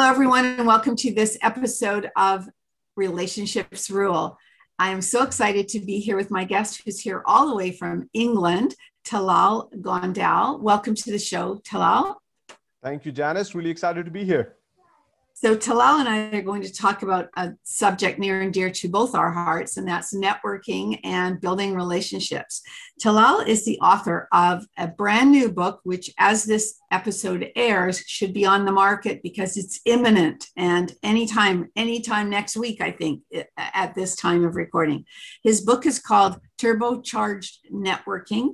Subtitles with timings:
[0.00, 2.48] Hello, everyone, and welcome to this episode of
[2.96, 4.38] Relationships Rule.
[4.78, 7.70] I am so excited to be here with my guest who's here all the way
[7.72, 8.74] from England,
[9.06, 10.58] Talal Gondal.
[10.58, 12.14] Welcome to the show, Talal.
[12.82, 13.54] Thank you, Janice.
[13.54, 14.56] Really excited to be here.
[15.42, 18.88] So, Talal and I are going to talk about a subject near and dear to
[18.90, 22.60] both our hearts, and that's networking and building relationships.
[23.02, 28.34] Talal is the author of a brand new book, which, as this episode airs, should
[28.34, 33.22] be on the market because it's imminent and anytime, anytime next week, I think,
[33.56, 35.06] at this time of recording.
[35.42, 38.50] His book is called Turbocharged Networking,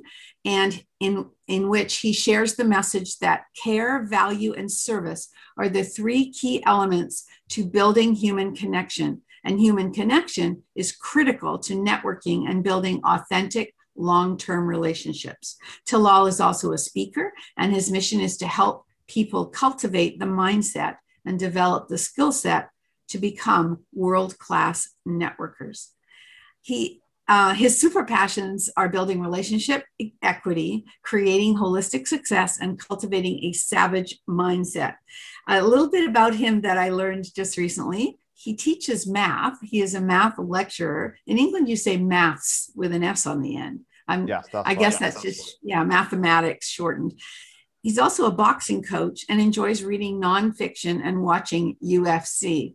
[0.46, 5.82] and in, in which he shares the message that care, value, and service are the
[5.82, 9.22] three key elements to building human connection.
[9.44, 15.56] And human connection is critical to networking and building authentic, long term relationships.
[15.84, 20.96] Talal is also a speaker, and his mission is to help people cultivate the mindset
[21.24, 22.70] and develop the skill set
[23.08, 25.88] to become world class networkers.
[26.60, 29.84] He uh, his super passions are building relationship
[30.22, 34.94] equity, creating holistic success, and cultivating a savage mindset.
[35.48, 38.18] A little bit about him that I learned just recently.
[38.34, 39.58] He teaches math.
[39.62, 41.18] He is a math lecturer.
[41.26, 43.80] In England, you say maths with an S on the end.
[44.06, 47.18] I'm, yes, I guess that's just, yeah, mathematics shortened.
[47.82, 52.74] He's also a boxing coach and enjoys reading nonfiction and watching UFC.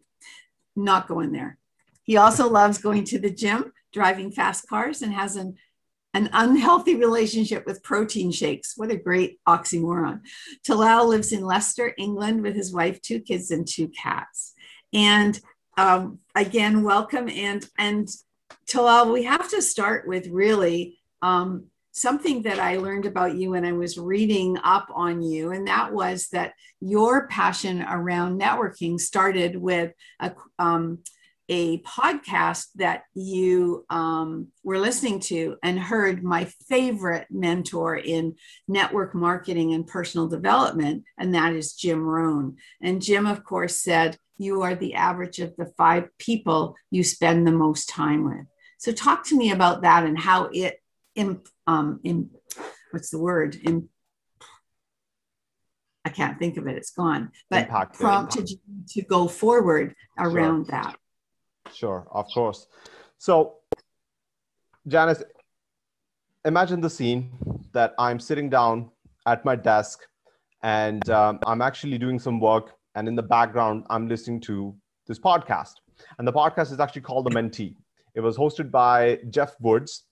[0.76, 1.58] Not going there.
[2.04, 5.56] He also loves going to the gym driving fast cars and has an
[6.14, 8.74] an unhealthy relationship with protein shakes.
[8.76, 10.22] What a great oxymoron.
[10.68, 14.54] Talal lives in Leicester, England, with his wife, two kids, and two cats.
[14.94, 15.40] And
[15.78, 17.30] um, again, welcome.
[17.30, 18.10] And and
[18.70, 23.66] Talal, we have to start with really um, something that I learned about you when
[23.66, 29.56] I was reading up on you, and that was that your passion around networking started
[29.56, 31.00] with a um,
[31.52, 38.36] a podcast that you um, were listening to and heard my favorite mentor in
[38.70, 42.56] network marketing and personal development, and that is Jim Rohn.
[42.82, 47.46] And Jim, of course, said, You are the average of the five people you spend
[47.46, 48.46] the most time with.
[48.78, 50.80] So, talk to me about that and how it,
[51.16, 52.30] in, um, in,
[52.92, 53.56] what's the word?
[53.56, 53.90] In,
[56.06, 58.00] I can't think of it, it's gone, but Impacted.
[58.00, 58.58] prompted you
[58.92, 60.72] to go forward around sure.
[60.72, 60.96] that.
[61.74, 62.68] Sure, of course.
[63.18, 63.58] So,
[64.88, 65.24] Janice,
[66.46, 67.32] imagine the scene
[67.72, 68.92] that I'm sitting down
[69.26, 70.02] at my desk
[70.64, 74.76] and um, I'm actually doing some work, and in the background, I'm listening to
[75.08, 75.74] this podcast.
[76.20, 77.76] And the podcast is actually called The Mentee.
[78.14, 80.04] It was hosted by Jeff Woods.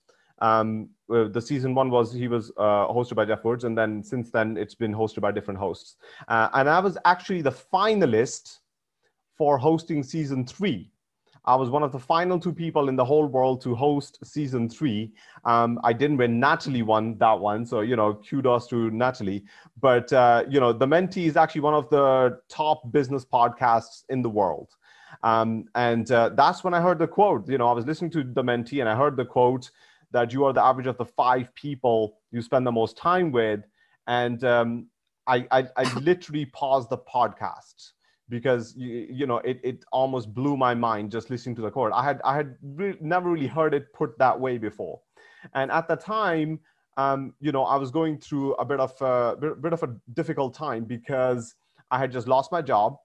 [0.42, 4.04] Um, uh, the season one was he was uh, hosted by Jeff Woods, and then
[4.04, 5.98] since then it's been hosted by different hosts.
[6.28, 8.60] Uh, and I was actually the finalist
[9.38, 10.92] for hosting season three
[11.50, 14.70] I was one of the final two people in the whole world to host season
[14.70, 15.12] three.
[15.46, 16.40] Um, I didn't win.
[16.40, 17.66] Natalie won that one.
[17.66, 19.44] So, you know, kudos to Natalie.
[19.82, 24.22] But, uh, you know, The Mentee is actually one of the top business podcasts in
[24.22, 24.70] the world.
[25.24, 27.50] Um, and uh, that's when I heard the quote.
[27.50, 29.72] You know, I was listening to The Mentee and I heard the quote
[30.12, 33.62] that you are the average of the five people you spend the most time with.
[34.06, 34.86] And um,
[35.26, 37.94] I, I, I literally paused the podcast
[38.30, 41.92] because you, you know it, it almost blew my mind just listening to the chord.
[41.94, 45.02] I had i had re- never really heard it put that way before.
[45.54, 46.60] And at the time
[46.98, 49.96] um, you know i was going through a bit of a bit, bit of a
[50.14, 51.56] difficult time because
[51.92, 52.98] i had just lost my job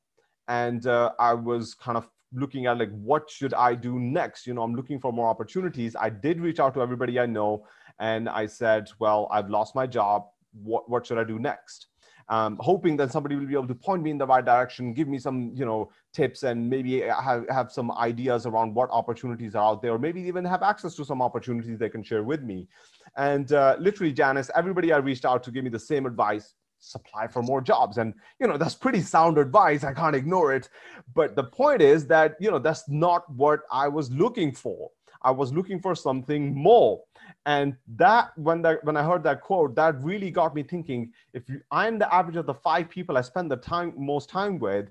[0.49, 4.47] and uh, i was kind of looking at like what should i do next?
[4.47, 5.97] You know i'm looking for more opportunities.
[5.97, 7.67] I did reach out to everybody i know
[8.01, 10.27] and i said well i've lost my job.
[10.63, 11.89] What, what should i do next
[12.29, 15.09] um, hoping that somebody will be able to point me in the right direction, give
[15.09, 19.65] me some, you know, tips and maybe have, have some ideas around what opportunities are
[19.65, 22.67] out there, or maybe even have access to some opportunities they can share with me.
[23.17, 26.55] And uh, literally, Janice, everybody I reached out to give me the same advice
[26.85, 27.99] supply for more jobs.
[27.99, 29.85] And you know that's pretty sound advice.
[29.85, 30.69] I can't ignore it.
[31.15, 34.91] But the point is that you know that's not what i was looking for.
[35.23, 37.03] I was looking for something more
[37.47, 41.49] and that when that when i heard that quote that really got me thinking if
[41.49, 44.89] you, i'm the average of the five people i spend the time most time with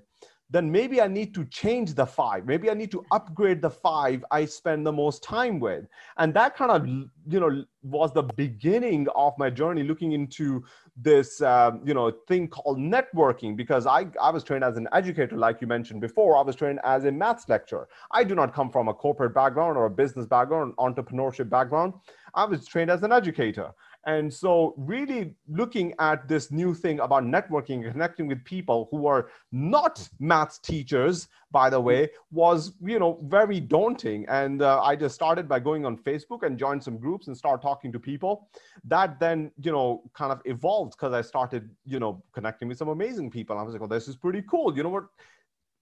[0.50, 2.46] then maybe I need to change the five.
[2.46, 5.86] Maybe I need to upgrade the five I spend the most time with.
[6.18, 10.64] And that kind of, you know, was the beginning of my journey looking into
[10.96, 15.36] this, um, you know, thing called networking because I, I was trained as an educator,
[15.36, 16.36] like you mentioned before.
[16.36, 17.88] I was trained as a maths lecturer.
[18.12, 21.94] I do not come from a corporate background or a business background, entrepreneurship background.
[22.34, 23.72] I was trained as an educator.
[24.06, 29.28] And so, really looking at this new thing about networking, connecting with people who are
[29.52, 34.26] not math teachers, by the way, was you know very daunting.
[34.28, 37.62] And uh, I just started by going on Facebook and joined some groups and start
[37.62, 38.48] talking to people.
[38.84, 42.88] That then you know kind of evolved because I started you know connecting with some
[42.88, 43.56] amazing people.
[43.58, 44.76] I was like, oh, this is pretty cool.
[44.76, 45.04] You know what?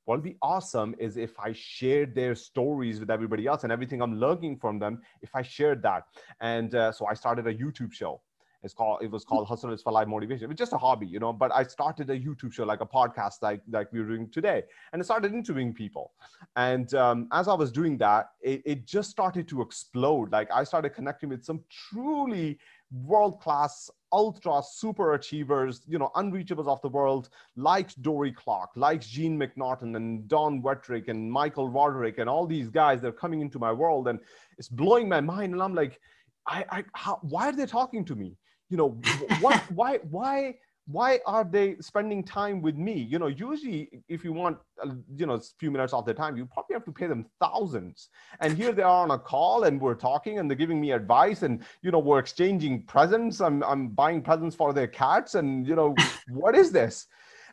[0.04, 4.18] What'll be awesome is if I shared their stories with everybody else and everything I'm
[4.18, 6.04] learning from them, if I shared that.
[6.40, 8.20] And uh, so I started a YouTube show.
[8.64, 10.44] It's called, it was called Hustle is for Life Motivation.
[10.44, 12.86] It was just a hobby, you know, but I started a YouTube show, like a
[12.86, 14.62] podcast, like, like we're doing today.
[14.92, 16.12] And I started interviewing people.
[16.54, 20.30] And um, as I was doing that, it, it just started to explode.
[20.30, 22.58] Like I started connecting with some truly
[22.92, 29.00] world class ultra super achievers, you know, unreachables of the world, like Dorie Clark, like
[29.00, 33.58] Gene McNaughton and Don Wettrick and Michael Roderick and all these guys, they're coming into
[33.58, 34.18] my world and
[34.58, 35.54] it's blowing my mind.
[35.54, 35.98] And I'm like,
[36.46, 38.36] I, I how, why are they talking to me?
[38.68, 39.00] You know,
[39.40, 40.56] what, why, why,
[40.86, 42.94] why are they spending time with me?
[42.94, 46.36] You know usually if you want uh, you know a few minutes of their time
[46.36, 48.08] you probably have to pay them thousands.
[48.40, 51.42] And here they are on a call and we're talking and they're giving me advice
[51.42, 53.40] and you know we're exchanging presents.
[53.40, 55.94] I'm, I'm buying presents for their cats and you know
[56.28, 57.06] what is this?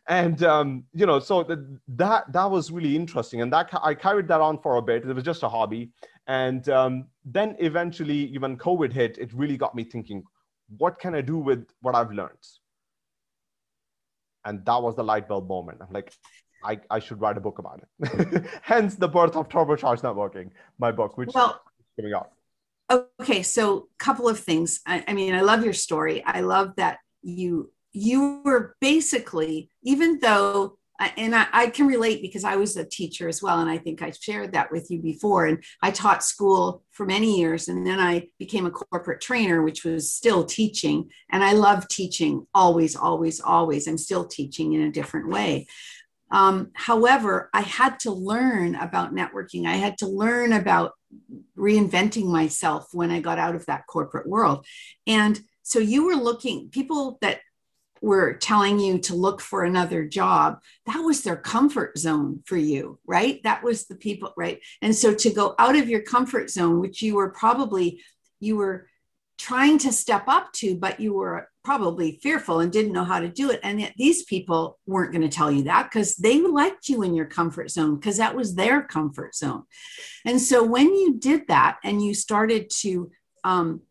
[0.08, 4.28] And um, you know so the, that that was really interesting and that i carried
[4.30, 5.06] that on for a bit.
[5.06, 5.92] It was just a hobby.
[6.28, 10.24] And um, then eventually when covid hit it really got me thinking
[10.78, 12.46] what can i do with what i've learned
[14.46, 15.80] and that was the light bulb moment.
[15.82, 16.14] I'm like,
[16.64, 18.46] I, I should write a book about it.
[18.62, 22.32] Hence the birth of Turbocharged Networking, my book, which well, is coming out.
[23.22, 24.82] Okay, so a couple of things.
[24.86, 26.24] I, I mean, I love your story.
[26.26, 32.44] I love that you you were basically, even though and I, I, can relate because
[32.44, 33.60] I was a teacher as well.
[33.60, 35.46] And I think I shared that with you before.
[35.46, 37.70] And I taught school for many years.
[37.70, 41.10] And then I became a corporate trainer, which was still teaching.
[41.32, 43.88] And I love teaching always, always, always.
[43.88, 45.68] I'm still teaching in a different way.
[46.32, 49.66] Um, however, I had to learn about networking.
[49.66, 50.92] I had to learn about
[51.58, 54.66] reinventing myself when I got out of that corporate world.
[55.08, 57.40] And so you were looking, people that
[58.02, 63.00] were telling you to look for another job, that was their comfort zone for you,
[63.06, 63.42] right?
[63.44, 64.60] That was the people, right?
[64.82, 68.02] And so to go out of your comfort zone, which you were probably,
[68.40, 68.88] you were
[69.38, 73.30] trying to step up to, but you were probably fearful and didn't know how to
[73.30, 73.60] do it.
[73.64, 77.14] And yet these people weren't going to tell you that because they liked you in
[77.14, 79.64] your comfort zone because that was their comfort zone.
[80.26, 83.12] And so when you did that and you started to
[83.44, 83.82] um,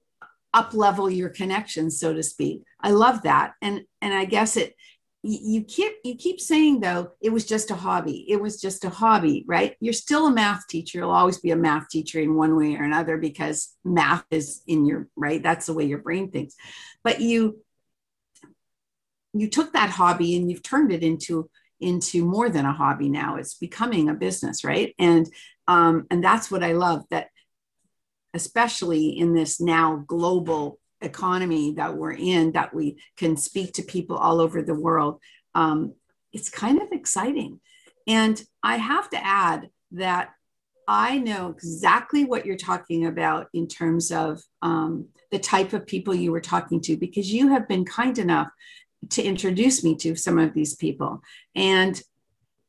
[0.53, 3.55] up level your connections so to speak i love that.
[3.63, 4.75] And and i guess it
[5.23, 8.25] you keep you keep saying though it was just a hobby.
[8.29, 9.77] It was just a hobby right?
[9.81, 10.99] You're still a math teacher.
[10.99, 14.87] You'll always be a math teacher in one way or another because math is in
[14.87, 15.43] your right?
[15.43, 16.55] That's the way your brain thinks.
[17.03, 17.61] But you
[19.35, 21.51] you took that hobby and you've turned it into
[21.81, 23.37] into more than a hobby now.
[23.37, 24.95] It's becoming a business right?
[25.01, 25.29] And
[25.69, 27.29] um and that's what i love that
[28.35, 34.17] especially in this now global economy that we're in, that we can speak to people
[34.17, 35.21] all over the world.
[35.55, 35.95] Um,
[36.33, 37.61] it's kind of exciting.
[38.07, 40.31] And I have to add that
[40.87, 46.15] I know exactly what you're talking about in terms of um, the type of people
[46.15, 48.49] you were talking to, because you have been kind enough
[49.11, 51.21] to introduce me to some of these people.
[51.55, 52.01] And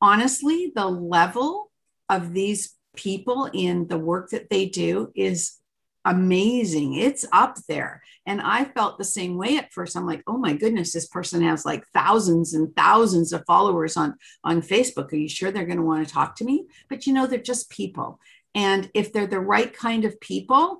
[0.01, 1.71] honestly, the level
[2.09, 5.58] of these people in the work that they do is
[6.05, 6.95] amazing.
[6.95, 8.01] It's up there.
[8.25, 9.95] And I felt the same way at first.
[9.95, 14.15] I'm like, oh my goodness, this person has like thousands and thousands of followers on,
[14.43, 15.11] on Facebook.
[15.11, 16.67] Are you sure they're going to want to talk to me?
[16.89, 18.19] But you know, they're just people.
[18.55, 20.79] And if they're the right kind of people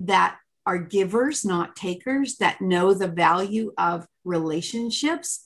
[0.00, 5.44] that are givers, not takers, that know the value of relationships,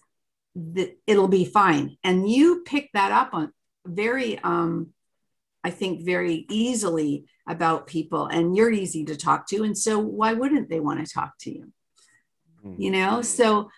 [0.55, 1.97] that it'll be fine.
[2.03, 3.53] And you pick that up on
[3.87, 4.93] very um,
[5.62, 9.64] I think, very easily about people, and you're easy to talk to.
[9.64, 11.73] And so, why wouldn't they want to talk to you?
[12.78, 13.71] You know, so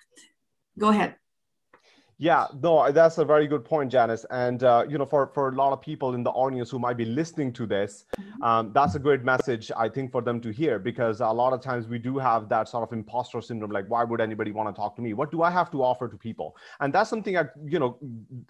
[0.79, 1.14] go ahead.
[2.19, 4.25] Yeah, no, that's a very good point, Janice.
[4.31, 6.97] And uh, you know, for for a lot of people in the audience who might
[6.97, 8.43] be listening to this, mm-hmm.
[8.45, 11.61] um, that's a great message I think for them to hear because a lot of
[11.61, 13.73] times we do have that sort of imposter syndrome.
[13.73, 15.14] Like, why would anybody want to talk to me?
[15.14, 16.57] What do I have to offer to people?
[16.79, 17.99] And that's something I you know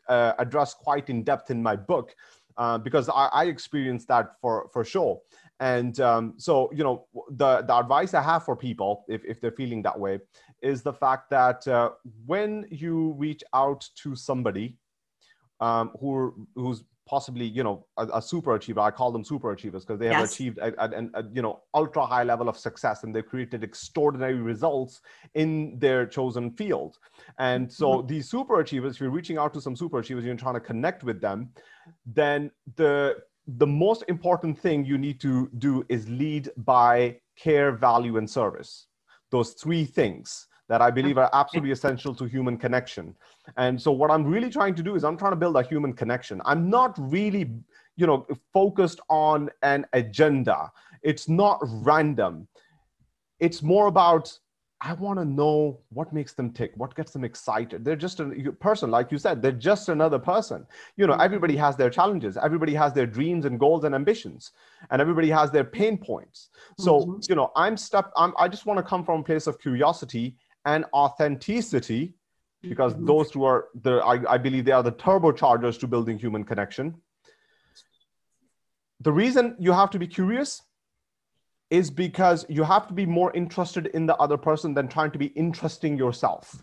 [0.06, 2.14] uh, address quite in depth in my book
[2.56, 5.20] uh, because I, I experienced that for for sure.
[5.60, 9.52] And um, so, you know, the, the advice I have for people, if, if they're
[9.52, 10.18] feeling that way,
[10.60, 11.90] is the fact that uh,
[12.26, 14.76] when you reach out to somebody
[15.60, 19.84] um, who who's possibly you know a, a, super achiever i call them super achievers
[19.84, 20.32] because they have yes.
[20.34, 24.34] achieved a, a, a, you know ultra high level of success and they've created extraordinary
[24.34, 25.00] results
[25.34, 26.98] in their chosen field
[27.38, 28.06] and so mm-hmm.
[28.06, 31.02] these super achievers if you're reaching out to some super achievers you're trying to connect
[31.02, 31.50] with them
[32.06, 33.16] then the
[33.56, 38.86] the most important thing you need to do is lead by care value and service
[39.30, 43.14] those three things that I believe are absolutely essential to human connection.
[43.58, 45.92] And so what I'm really trying to do is I'm trying to build a human
[45.92, 46.40] connection.
[46.46, 47.50] I'm not really,
[47.96, 50.72] you know, focused on an agenda.
[51.02, 52.48] It's not random.
[53.38, 54.32] It's more about
[54.84, 57.84] I want to know what makes them tick, what gets them excited.
[57.84, 58.26] They're just a
[58.58, 60.66] person, like you said, they're just another person.
[60.96, 64.52] You know, everybody has their challenges, everybody has their dreams and goals and ambitions,
[64.90, 66.48] and everybody has their pain points.
[66.78, 67.20] So, mm-hmm.
[67.28, 70.36] you know, I'm stuck, I'm, I just want to come from a place of curiosity
[70.64, 72.14] and authenticity
[72.62, 73.06] because mm-hmm.
[73.06, 76.94] those two are the I, I believe they are the turbochargers to building human connection
[79.00, 80.62] the reason you have to be curious
[81.70, 85.18] is because you have to be more interested in the other person than trying to
[85.18, 86.62] be interesting yourself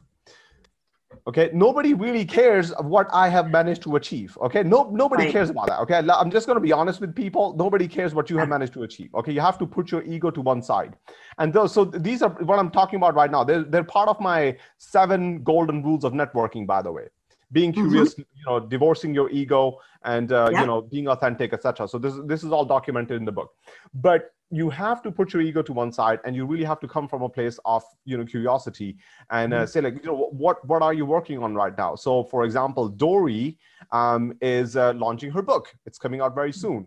[1.29, 1.49] okay?
[1.53, 4.63] Nobody really cares of what i have managed to achieve okay?
[4.63, 5.33] No nobody right.
[5.35, 5.97] cares about that okay?
[6.21, 7.55] I'm just going to be honest with people.
[7.65, 9.31] Nobody cares what you have managed to achieve okay?
[9.37, 10.95] You have to put your ego to one side.
[11.37, 13.43] And those so these are what i'm talking about right now.
[13.43, 17.07] They're, they're part of my seven golden rules of networking by the way.
[17.51, 17.89] Being mm-hmm.
[17.89, 18.39] curious mm-hmm.
[18.39, 20.61] you know divorcing your ego and uh, yeah.
[20.61, 23.51] you know being authentic etc so this this is all documented in the book.
[23.93, 26.87] But you have to put your ego to one side and you really have to
[26.87, 28.97] come from a place of you know curiosity
[29.29, 29.65] and uh, mm-hmm.
[29.67, 32.87] say like you know what what are you working on right now so for example
[32.87, 33.57] dorie
[33.91, 36.85] um, is uh, launching her book it's coming out very soon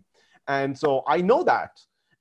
[0.48, 1.70] and so i know that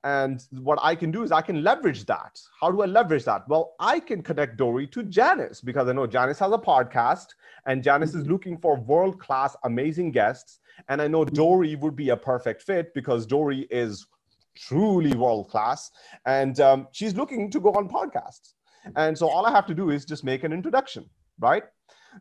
[0.04, 2.40] and what I can do is I can leverage that.
[2.60, 3.48] How do I leverage that?
[3.48, 7.28] Well, I can connect Dorie to Janice because I know Janice has a podcast
[7.68, 10.60] and Janice is looking for world class, amazing guests.
[10.90, 14.08] And I know Dorie would be a perfect fit because Dorie is
[14.56, 15.90] truly world class
[16.26, 18.54] and um, she's looking to go on podcasts.
[18.96, 21.06] And so all I have to do is just make an introduction,
[21.40, 21.64] right?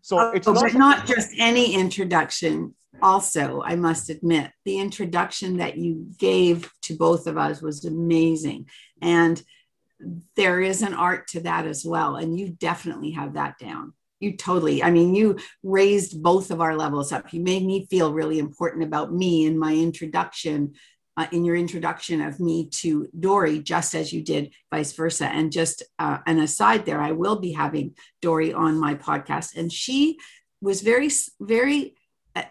[0.02, 5.76] So oh, it's not, not just any introduction also, I must admit, the introduction that
[5.76, 8.68] you gave to both of us was amazing.
[9.00, 9.40] And
[10.36, 12.16] there is an art to that as well.
[12.16, 13.94] And you definitely have that down.
[14.18, 17.32] You totally, I mean, you raised both of our levels up.
[17.32, 20.74] You made me feel really important about me in my introduction,
[21.16, 25.26] uh, in your introduction of me to Dorie, just as you did vice versa.
[25.26, 29.56] And just uh, an aside there, I will be having Dorie on my podcast.
[29.56, 30.18] And she
[30.60, 31.94] was very, very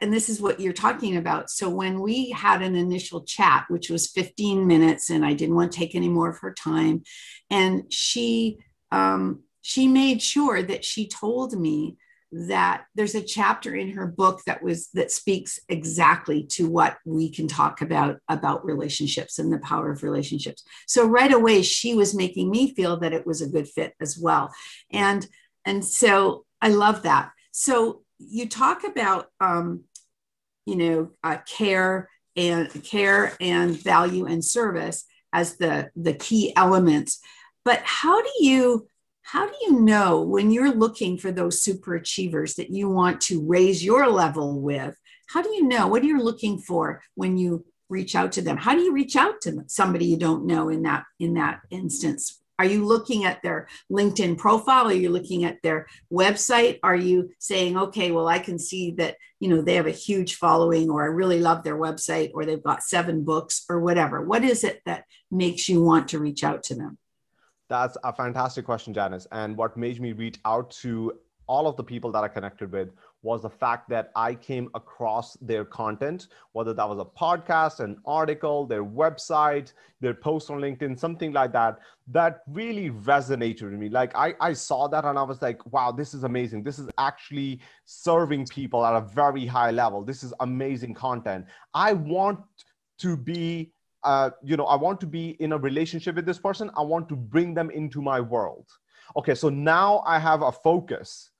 [0.01, 1.49] and this is what you're talking about.
[1.49, 5.71] So when we had an initial chat, which was 15 minutes, and I didn't want
[5.71, 7.03] to take any more of her time,
[7.49, 8.57] and she
[8.91, 11.97] um, she made sure that she told me
[12.31, 17.31] that there's a chapter in her book that was that speaks exactly to what we
[17.31, 20.63] can talk about about relationships and the power of relationships.
[20.87, 24.17] So right away she was making me feel that it was a good fit as
[24.17, 24.53] well.
[24.91, 25.25] And
[25.65, 27.31] and so i love that.
[27.51, 29.85] So you talk about um,
[30.65, 37.19] you know uh, care and care and value and service as the the key elements
[37.65, 38.87] but how do you
[39.31, 43.45] how do you know when you're looking for those super achievers that you want to
[43.45, 47.65] raise your level with how do you know what you're you looking for when you
[47.89, 50.83] reach out to them how do you reach out to somebody you don't know in
[50.83, 54.87] that in that instance are you looking at their LinkedIn profile?
[54.87, 56.77] Are you looking at their website?
[56.83, 60.35] Are you saying, okay, well, I can see that, you know, they have a huge
[60.35, 64.21] following or I really love their website or they've got seven books or whatever.
[64.21, 66.97] What is it that makes you want to reach out to them?
[67.69, 69.27] That's a fantastic question, Janice.
[69.31, 71.13] And what made me reach out to
[71.47, 72.89] all of the people that I connected with
[73.21, 77.97] was the fact that I came across their content, whether that was a podcast, an
[78.05, 83.89] article, their website, their post on LinkedIn, something like that, that really resonated with me.
[83.89, 86.63] Like I, I saw that and I was like, wow, this is amazing.
[86.63, 90.03] This is actually serving people at a very high level.
[90.03, 91.45] This is amazing content.
[91.73, 92.39] I want
[92.99, 93.73] to be
[94.03, 96.71] uh, you know, I want to be in a relationship with this person.
[96.77, 98.67] I want to bring them into my world.
[99.17, 101.31] Okay, so now I have a focus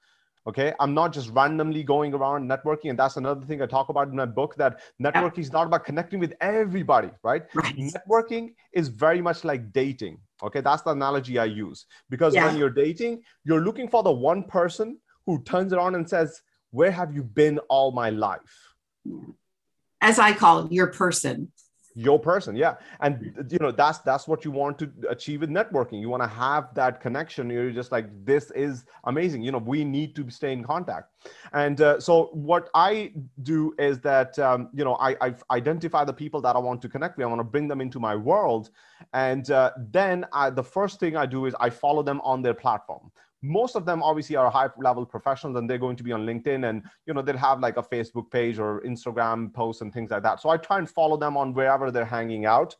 [0.48, 4.08] okay i'm not just randomly going around networking and that's another thing i talk about
[4.08, 5.48] in my book that networking yeah.
[5.48, 7.44] is not about connecting with everybody right?
[7.54, 12.46] right networking is very much like dating okay that's the analogy i use because yeah.
[12.46, 16.92] when you're dating you're looking for the one person who turns around and says where
[16.92, 18.74] have you been all my life
[20.02, 21.52] as i call your person
[22.00, 22.76] your person yeah.
[23.02, 26.00] And you know that's that's what you want to achieve with networking.
[26.00, 27.50] You want to have that connection.
[27.50, 29.42] You're just like this is amazing.
[29.42, 31.12] You know we need to stay in contact.
[31.52, 33.12] And uh, so what i
[33.44, 36.90] do is that um, you know I, I identify the people that i want to
[36.90, 37.26] connect with.
[37.26, 38.70] I want to bring them into my world.
[39.14, 42.54] And uh, then I, the first thing i do is i follow them on their
[42.54, 46.26] platform most of them obviously are high level professionals and they're going to be on
[46.26, 50.12] linkedin and you know they'll have like a facebook page or instagram posts and things
[50.12, 50.42] like that.
[50.42, 52.76] So i try and follow them on wherever they're hanging out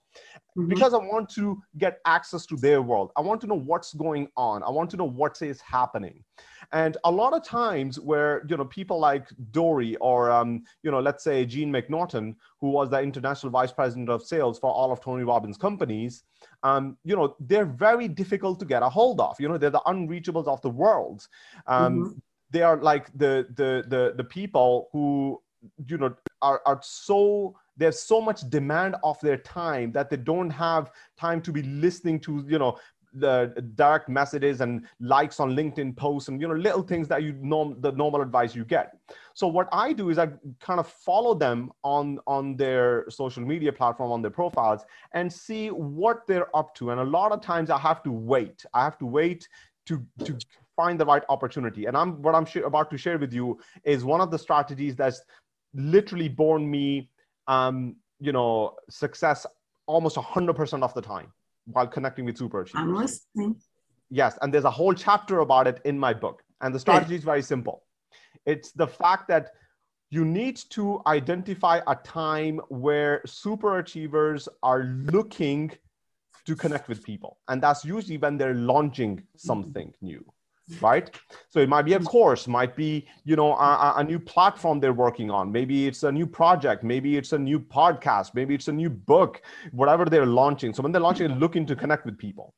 [0.58, 0.68] mm-hmm.
[0.68, 3.12] because i want to get access to their world.
[3.16, 4.64] I want to know what's going on.
[4.64, 6.24] I want to know what is happening
[6.72, 11.00] and a lot of times where, you know, people like Dorie or, um, you know,
[11.00, 15.02] let's say Gene McNaughton, who was the international vice president of sales for all of
[15.02, 16.24] Tony Robbins companies,
[16.64, 19.40] um, you know, they're very difficult to get a hold of.
[19.40, 21.28] You know, they're the unreachables of the world.
[21.66, 22.18] Um, mm-hmm.
[22.52, 25.42] They are like the, the, the, the people who,
[25.88, 30.50] you know, are, are so there's so much demand of their time that they don't
[30.50, 32.78] have time to be listening to you know
[33.14, 37.34] the direct messages and likes on linkedin posts and you know little things that you
[37.42, 38.98] norm the normal advice you get.
[39.34, 40.28] So what i do is i
[40.60, 45.70] kind of follow them on on their social media platform on their profiles and see
[45.70, 46.92] what they're up to.
[46.92, 48.66] And a lot of times i have to wait.
[48.74, 49.48] I have to wait
[49.88, 50.38] to to
[50.76, 51.86] find the right opportunity.
[51.86, 55.22] And i'm what i'm about to share with you is one of the strategies that's
[55.74, 57.10] literally borne me
[57.48, 59.46] um you know success
[59.88, 61.34] almost 100% of the time
[61.72, 62.82] while connecting with super achievers.
[62.82, 63.56] I'm listening.
[64.10, 66.44] Yes, and there's a whole chapter about it in my book.
[66.62, 67.84] And the strategy is very simple.
[68.46, 69.52] It's the fact that
[70.10, 75.72] you need to identify a time where super achievers are looking
[76.46, 77.38] to connect with people.
[77.48, 79.38] And that's usually when they're launching mm-hmm.
[79.38, 80.26] something new
[80.82, 81.10] right?
[81.50, 84.94] So it might be a course might be you know a, a, new platform they're
[84.94, 85.52] working on.
[85.52, 86.84] Maybe it's a new project.
[86.84, 88.34] Maybe it's a new podcast.
[88.34, 90.74] Maybe it's a new book whatever they're launching.
[90.74, 92.54] So when they're launching looking to connect with people.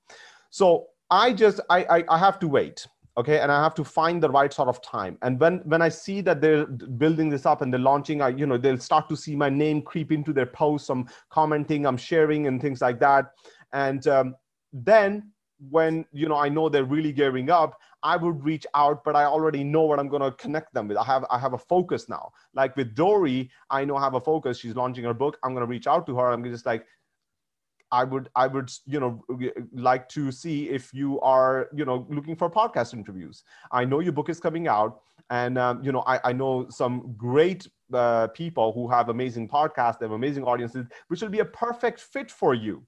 [0.50, 3.40] So i just I, I i have to wait okay?
[3.40, 5.18] And i have to find the right sort of time.
[5.22, 8.46] And when when i see that they're building this up and they're launching i you
[8.46, 12.48] know they'll start to see my name creep into their posts i'm commenting i'm sharing
[12.48, 13.32] and things like that.
[13.74, 14.36] And um,
[14.74, 15.32] then
[15.70, 19.26] when you know i know they're really gearing up i would reach out but i
[19.26, 20.98] already know what i'm going to connect them with.
[20.98, 22.32] I have i have a focus now.
[22.54, 24.60] Like with dorie i know i have a focus.
[24.60, 25.38] She's launching her book.
[25.44, 26.32] I'm going to reach out to her.
[26.32, 26.86] I'm just like
[27.94, 29.22] i would i would you know
[29.74, 33.44] like to see if you are you know looking for podcast interviews.
[33.72, 37.14] I know your book is coming out and um, you know I, I know some
[37.18, 41.46] great uh, people who have amazing podcasts they have amazing audiences which will be a
[41.46, 42.86] perfect fit for you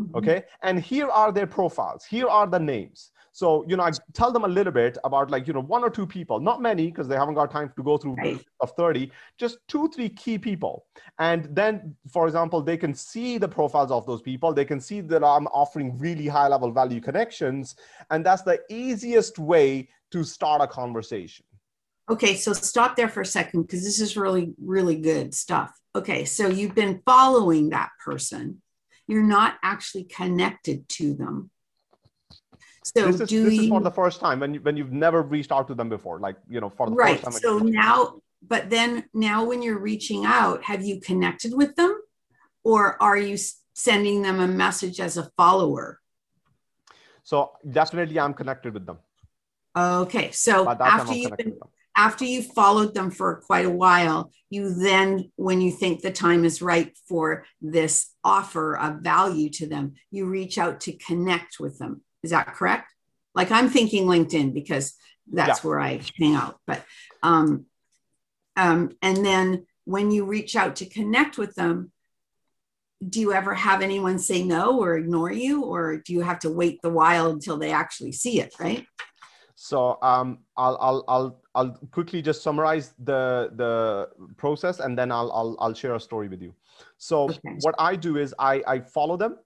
[0.00, 0.16] Mm-hmm.
[0.16, 0.44] okay?
[0.62, 2.04] And here are their profiles.
[2.04, 3.10] Here are the names.
[3.38, 5.90] So you know i tell them a little bit about like you know one or
[5.90, 6.40] two people.
[6.40, 8.44] Not many because they haven't got time to go through right.
[8.58, 10.86] of 30 just two three key people.
[11.20, 14.52] And then for example they can see the profiles of those people.
[14.52, 17.76] They can see that i'm offering really high level value connections.
[18.10, 21.44] And that's the easiest way to start a conversation.
[22.10, 25.70] Okay so stop there for a second because this is really really good stuff.
[25.94, 28.62] Okay so you've been following that person
[29.08, 31.50] you're not actually connected to them.
[32.84, 34.92] So this is, do this you, is for the first time when you, when you've
[34.92, 37.18] never reached out to them before, like you know, for the right.
[37.18, 37.42] first time.
[37.42, 42.00] So now, but then now, when you're reaching out, have you connected with them,
[42.64, 43.36] or are you
[43.74, 46.00] sending them a message as a follower?
[47.24, 48.98] So definitely, I'm connected with them.
[49.76, 51.58] Okay, so after you've been
[51.98, 56.44] after you followed them for quite a while, you then, when you think the time
[56.44, 61.76] is right for this offer of value to them, you reach out to connect with
[61.80, 62.02] them.
[62.22, 62.94] Is that correct?
[63.34, 64.94] Like I'm thinking LinkedIn because
[65.30, 65.68] that's yeah.
[65.68, 66.60] where I hang out.
[66.68, 66.84] But
[67.24, 67.66] um,
[68.56, 71.90] um, and then when you reach out to connect with them,
[73.06, 76.50] do you ever have anyone say no or ignore you, or do you have to
[76.50, 78.54] wait the while until they actually see it?
[78.60, 78.86] Right.
[79.60, 85.32] So um, I'll, I'll, I'll, I'll quickly just summarize the, the process and then I'll,
[85.32, 86.54] I'll, I'll share a story with you.
[86.96, 87.40] So okay.
[87.62, 89.36] what I do is I, I follow them.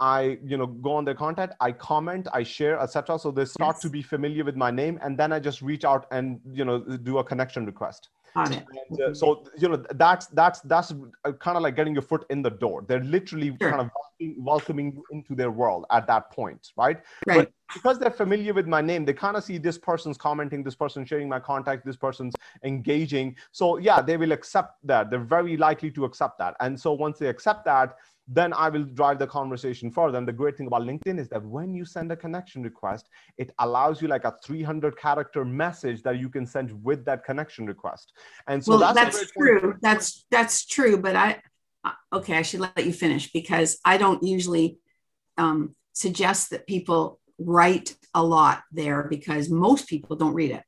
[0.00, 3.20] I, you know, go on their content, I comment, I share, etc.
[3.20, 3.82] So they start yes.
[3.82, 6.80] to be familiar with my name, and then I just reach out and, you know,
[6.80, 8.08] do a connection request.
[8.34, 8.64] It.
[8.90, 10.92] And, uh, so you know that's that's that's
[11.38, 12.84] kind of like getting your foot in the door.
[12.88, 13.70] They're literally Sure.
[13.70, 13.90] kind of
[14.38, 17.00] welcoming you into their world at that point, right?
[17.26, 17.36] Right.
[17.38, 20.74] But because they're familiar with my name, they kind of see this person's commenting, this
[20.74, 23.36] person sharing my contact, this person's engaging.
[23.50, 25.10] So yeah, they will accept that.
[25.10, 26.56] They're very likely to accept that.
[26.60, 27.96] And so once they accept that,
[28.34, 30.16] then I will drive the conversation further.
[30.16, 33.52] And the great thing about LinkedIn is that when you send a connection request, it
[33.58, 38.12] allows you like a 300 character message that you can send with that connection request.
[38.46, 39.60] And so well, that's, that's, point.
[39.60, 39.74] true.
[39.82, 40.96] That's that's true.
[40.98, 41.42] But I,
[42.12, 44.78] okay, I should let you finish because I don't usually
[45.36, 50.62] um, suggest that people write a lot there because most people don't read it.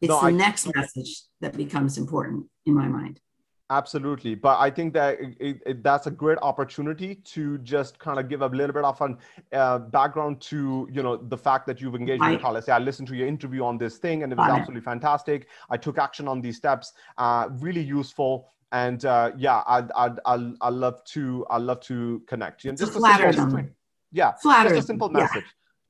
[0.00, 3.20] It's No, the I- next message that becomes important in my mind.
[3.70, 8.26] Absolutely, but I think that it, it, that's a great opportunity to just kind of
[8.30, 9.18] give a little bit of an
[9.52, 12.40] uh, background to you know the fact that you've engaged in the Right.
[12.42, 12.52] call.
[12.54, 15.48] Let's say I listened to your interview on this thing, and it was absolutely fantastic.
[15.68, 20.54] I took action on these steps, uh, really useful, and uh, yeah, I'd, I'd, I'd,
[20.62, 22.64] I'd love to I'd love to connect.
[22.64, 23.74] You know, just a flatter simple, them.
[24.12, 24.70] yeah, Flatter.
[24.70, 25.18] just a simple yeah.
[25.24, 25.44] message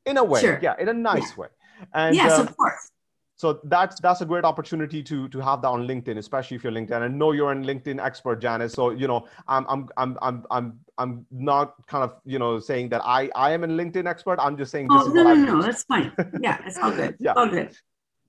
[0.04, 0.58] in a way, Sure.
[0.60, 1.46] yeah, in a nice way,
[1.94, 2.90] and yes, uh, of course.
[3.38, 6.72] So that's that's a great opportunity to to have that on linkedin especially if you're
[6.72, 10.44] linkedin i know you're a linkedin expert janice so you know i'm i'm i'm i'm
[10.51, 14.38] i'm, I'm not kind of you know saying that i i am a linkedin expert
[14.40, 16.12] i'm just saying this Oh is no, no, no, that's fine.
[16.40, 17.16] Yeah, it's all good.
[17.27, 17.35] Yeah.
[17.35, 17.70] All good.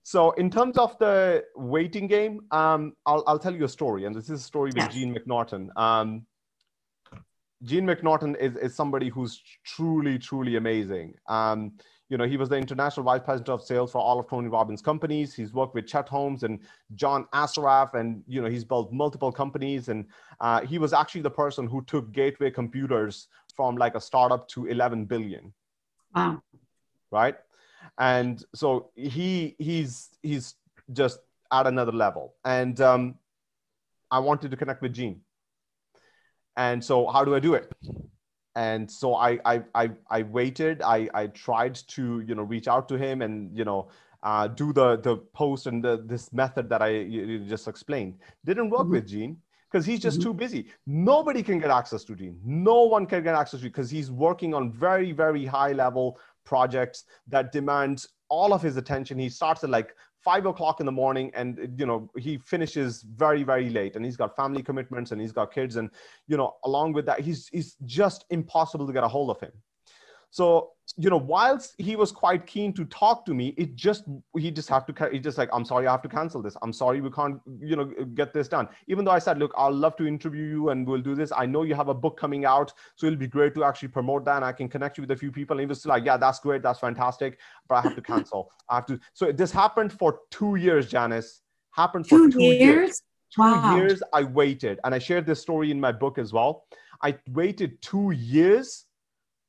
[0.04, 4.16] so in terms of the waiting game um i'll, I'll tell you a story and
[4.16, 4.94] this is a story with Yes.
[4.94, 6.26] gene mcnaughton um
[7.64, 11.72] gene mcnaughton is, is somebody who's truly truly amazing um
[12.10, 14.82] you know, he was the international vice president of sales for all of Tony Robbins
[14.82, 15.36] companies.
[15.36, 16.60] He's worked with Chet Holmes and
[16.96, 19.90] John Assaraf, and you know, he's built multiple companies.
[19.90, 20.06] And
[20.42, 24.66] uh, he was actually the person who took Gateway Computers from like a startup to
[24.66, 25.54] 11 billion,
[26.16, 26.42] Wow.
[27.12, 27.36] right?
[28.00, 30.56] And so he he's he's
[30.94, 31.20] just
[31.52, 32.34] at another level.
[32.44, 33.16] And um,
[34.10, 35.22] I wanted to connect with Gene.
[36.58, 37.72] And so, how do I do it?
[38.60, 39.86] And so I, I I
[40.18, 40.82] I waited.
[40.96, 43.82] I I tried to you know reach out to him and you know
[44.30, 46.92] uh, do the the post and the, this method that I
[47.54, 48.14] just explained.
[48.50, 48.96] Didn't work Mhm.
[48.96, 49.34] with Gene
[49.72, 50.24] because he's just Mhm.
[50.26, 50.62] too busy.
[51.12, 52.38] Nobody can get access to Gene.
[52.44, 56.20] No one can get access to because he's working on very very high level
[56.52, 58.06] projects that demand
[58.38, 59.18] all of his attention.
[59.26, 63.44] He starts at like five o'clock in the morning and you know he finishes very
[63.44, 65.90] very late and he's got family commitments and he's got kids and
[66.28, 69.52] you know along with that he's he's just impossible to get a hold of him.
[70.32, 74.06] So you know whilst he was quite keen to talk to me it just
[74.38, 76.58] he just have to he just like i'm sorry i have to cancel this.
[76.62, 78.68] I'm sorry we can't you know get this done.
[78.88, 81.32] Even though i said look i'll love to interview you and we'll do this.
[81.36, 84.26] I know you have a book coming out so it'll be great to actually promote
[84.26, 85.56] that and i can connect you with a few people.
[85.56, 86.64] And he was like yeah that's great.
[86.64, 87.38] That's fantastic.
[87.68, 88.52] But i have to cancel.
[88.70, 91.42] I have to so this happened for two years janice.
[91.72, 92.60] Happened for Two, two years?
[92.62, 93.02] years?
[93.36, 93.76] Two Wow.
[93.76, 96.66] years I waited, and I shared this story in my book as well.
[97.04, 98.86] I waited two years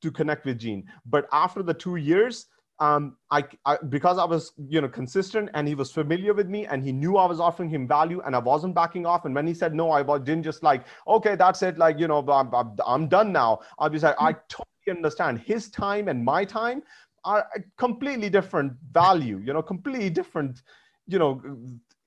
[0.01, 2.47] to connect with Gene, but after the two years,
[2.81, 6.65] um, I, I because I was you know consistent and he was familiar with me
[6.65, 9.25] and he knew I was offering him value and I wasn't backing off.
[9.25, 12.19] And when he said no, I didn't just like okay, that's it, like you know
[12.27, 13.59] I'm, I'm, I'm done now.
[13.77, 16.81] I was like I totally understand his time and my time
[17.23, 19.39] are completely different value.
[19.45, 20.63] You know, completely different.
[21.05, 21.41] You know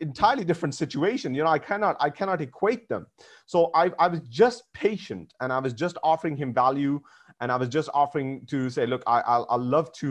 [0.01, 3.07] entirely different situation you know i cannot i cannot equate them
[3.47, 7.01] so i, I was just patient and i was just offering him value
[7.45, 10.09] and i was just offering to say look i i'll, I'll love to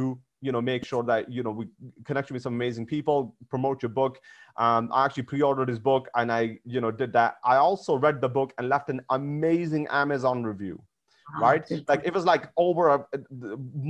[0.47, 1.65] you know make sure that you know we
[2.05, 4.19] connect you with some amazing people promote your book.
[4.63, 6.41] Um, i actually pre-ordered his book and i
[6.73, 7.31] you know did that.
[7.53, 10.77] I also read the book and left an amazing amazon review
[11.35, 11.41] Wow.
[11.47, 11.63] right?
[11.91, 12.99] like it was like over a,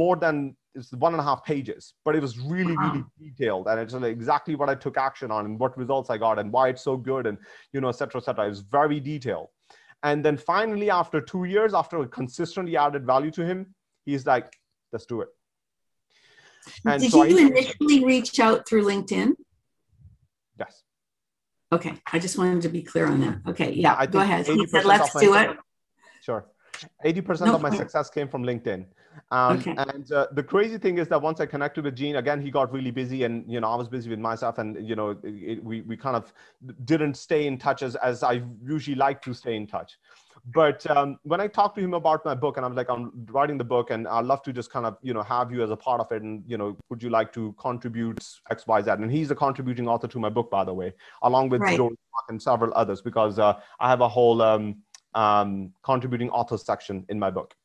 [0.04, 3.66] more than it's one and a half pages but it was really really detailed.
[3.68, 6.52] And it's like exactly what i took action on and what results i got and
[6.56, 7.38] why it's so good and
[7.74, 8.46] you know et cetera et cetera.
[8.46, 9.50] It was very detailed
[10.04, 13.74] and then finally after two years after I consistently added value to him
[14.06, 14.54] he's like
[14.92, 15.30] let's do it
[16.86, 19.32] and Did so you I- initially reach out through LinkedIn?
[20.60, 20.84] yes
[21.72, 23.40] Okay, I just wanted to be clear on that.
[23.48, 24.46] Okay, yeah, I go ahead.
[24.46, 25.58] He said, let's do it.
[26.22, 26.46] Sure.
[27.04, 28.86] 80% No, of my success came from LinkedIn.
[29.32, 29.76] Um, Okay.
[29.78, 32.72] And uh, the crazy thing is that once I connected with Gene, again, he got
[32.72, 35.64] really busy and, you know, I was busy with myself and, you know, it, it-
[35.64, 36.34] we, we kind of
[36.86, 39.98] didn't stay in touch as, as I usually like to stay in touch.
[40.54, 43.58] But um, when I talked to him about my book and I'm like, I'm writing
[43.58, 45.78] the book and I'd love to just kind of, you know, have you as a
[45.78, 46.22] part of it.
[46.22, 48.22] And, you know, would you like to contribute
[48.52, 48.92] X, Y, Z?
[48.92, 51.80] And he's a contributing author to my book, by the way, along with Right.
[52.30, 54.78] And several others, because uh, I have a whole um,
[55.14, 57.56] um, contributing author section in my book.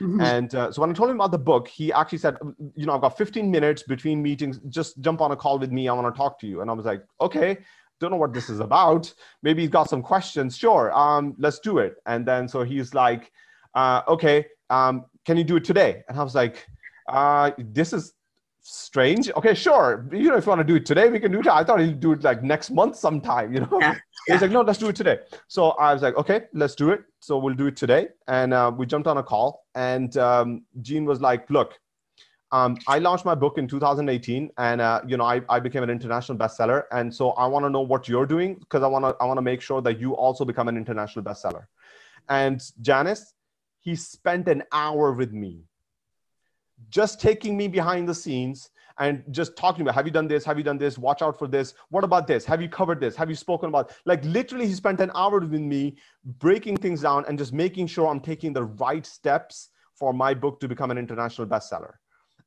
[0.00, 0.22] Mhm.
[0.22, 2.36] And uh, so when I told him about the book, he actually said,
[2.74, 4.58] you know, I've got 15 minutes between meetings.
[4.68, 5.88] Just jump on a call with me.
[5.88, 6.60] I want to talk to you.
[6.60, 7.58] And I was like, okay.
[8.00, 9.12] don't know what this is about.
[9.42, 10.56] Maybe he's got some questions.
[10.56, 11.96] Sure, um, let's do it.
[12.06, 13.32] And then so he's like,
[13.74, 16.02] uh, okay, um, can you do it today?
[16.08, 16.66] And I was like,
[17.08, 18.14] uh, this is
[18.64, 19.30] strange.
[19.36, 20.06] Okay, sure.
[20.10, 21.46] You know, if you want to do it today, we can do it.
[21.46, 23.78] I thought he'd do it like next month sometime, you know?
[23.80, 23.94] Yeah.
[24.26, 25.18] He's like, no, let's do it today.
[25.48, 27.04] So I was like, okay, let's do it.
[27.20, 28.08] So we'll do it today.
[28.26, 31.78] And uh, we jumped on a call and um, Gene was like, look,
[32.52, 35.90] um, I launched my book in 2018, and uh, you know I, I became an
[35.90, 36.84] international bestseller.
[36.92, 39.38] And so I want to know what you're doing because I want to I want
[39.38, 41.64] to make sure that you also become an international bestseller.
[42.28, 43.34] And Janice,
[43.80, 45.64] he spent an hour with me,
[46.88, 50.56] just taking me behind the scenes and just talking about have you done this have
[50.56, 53.28] you done this watch out for this what about this have you covered this have
[53.28, 55.96] you spoken about like literally he spent an hour with me
[56.38, 60.60] breaking things down and just making sure i'm taking the right steps for my book
[60.60, 61.94] to become an international bestseller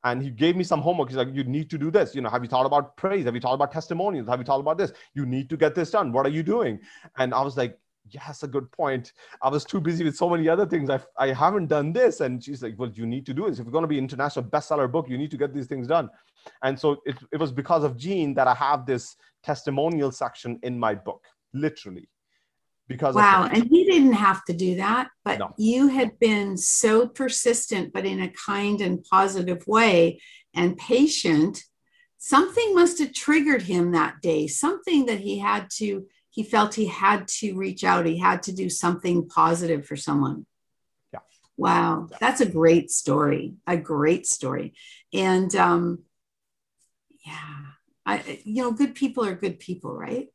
[0.04, 1.08] and he gave me some homework.
[1.08, 2.14] He's like, you need to do this.
[2.14, 3.24] You know, have you thought about praise?
[3.24, 4.28] Have you thought about testimonials?
[4.28, 4.92] Have you thought about this?
[5.14, 6.12] You need to get this done.
[6.12, 6.78] What are you doing?
[7.16, 7.78] And I was like,
[8.10, 9.12] yes, a good point.
[9.42, 10.90] I was too busy with so many other things.
[10.90, 12.20] I, I haven't done this.
[12.20, 13.58] And she's like, well, you need to do this.
[13.58, 15.86] If you're going to be an international bestseller book, you need to get these things
[15.86, 16.10] done.
[16.62, 20.78] And so it, it was because of Gene that I have this testimonial section in
[20.78, 22.08] my book, literally
[22.88, 25.52] because wow and he didn't have to do that but no.
[25.58, 30.20] you had been so persistent but in a kind and positive way
[30.54, 31.62] and patient
[32.16, 36.06] something must have triggered him that day something that he had to
[36.38, 40.46] he felt he had to reach out he had to do something positive for someone.
[41.12, 41.18] Yeah.
[41.56, 42.06] Wow.
[42.12, 42.16] Yeah.
[42.20, 44.74] that's a great story a great story.
[45.12, 46.04] And um
[47.26, 47.62] yeah
[48.06, 50.28] i you know good people are good people right?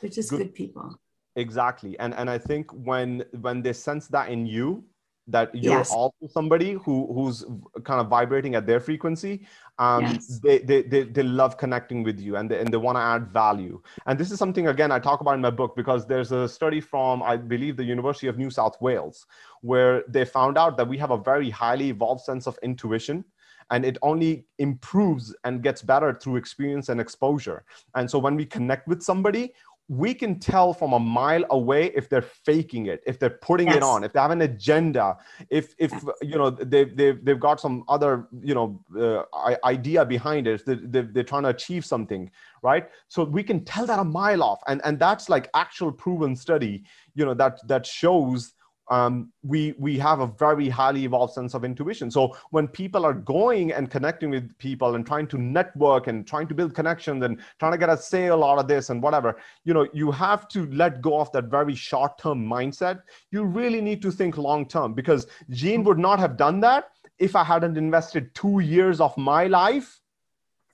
[0.00, 1.00] They're just good, good people.
[1.36, 1.96] Exactly.
[2.00, 4.84] And and i think when when they sense that in you
[5.26, 5.90] that you're yes.
[5.90, 7.44] also somebody who who's
[7.84, 9.46] kind of vibrating at their frequency
[9.78, 10.40] um, yes.
[10.40, 13.28] they, they, they they love connecting with you and they, and they want to add
[13.32, 16.48] value and this is something again i talk about in my book because there's a
[16.48, 19.26] study from i believe the university of new south wales
[19.62, 23.24] where they found out that we have a very highly evolved sense of intuition
[23.70, 28.44] and it only improves and gets better through experience and exposure and so when we
[28.44, 29.52] connect with somebody
[29.88, 33.76] we can tell from a mile away if they're faking it if they're putting yes.
[33.76, 35.16] it on if they have an agenda
[35.50, 35.92] if if
[36.22, 40.76] you know they, they've, they've got some other you know uh, idea behind it they,
[40.76, 42.30] they, they're trying to achieve something
[42.62, 46.34] right so we can tell that a mile off and and that's like actual proven
[46.34, 46.82] study
[47.14, 48.54] you know that that shows
[48.90, 52.10] um, we we have a very highly evolved sense of intuition.
[52.10, 56.48] So when people are going and connecting with people and trying to network and trying
[56.48, 59.74] to build connections and trying to get a sale out of this and whatever, you
[59.74, 63.02] know, you have to let go of that very short-term mindset.
[63.30, 67.44] You really need to think long-term because Gene would not have done that if I
[67.44, 70.00] hadn't invested two years of my life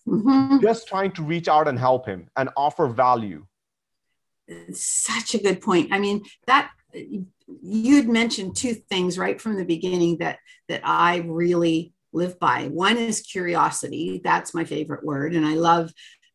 [0.07, 0.61] mm-hmm.
[0.61, 3.47] just trying to reach out and help him and offer value.
[4.73, 5.93] Such a good point.
[5.93, 6.73] I mean, that
[7.63, 12.67] you'd mentioned two things right from the beginning that that I really live by.
[12.69, 14.21] One is curiosity.
[14.23, 15.35] That's my favorite word.
[15.35, 15.93] And I love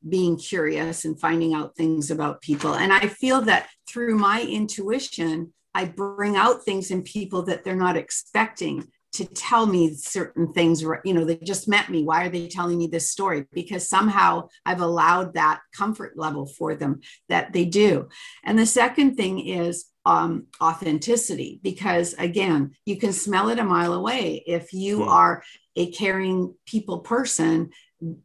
[0.08, 2.76] being curious and finding out things about people.
[2.76, 7.76] And I feel that through my intuition, I bring out things in people that they're
[7.76, 12.30] not expecting to tell me certain things you know they just met me why are
[12.30, 17.54] they telling me this story because somehow i've allowed that comfort level for them that
[17.54, 18.10] they do
[18.44, 23.94] and the second thing is um, authenticity because again you can smell it a mile
[23.94, 24.44] away.
[24.46, 25.08] If you mm.
[25.08, 25.44] are
[25.76, 27.72] a caring people person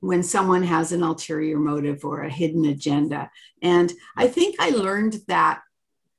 [0.00, 3.30] when someone has an ulterior motive or a hidden agenda.
[3.62, 5.60] And i think i learned that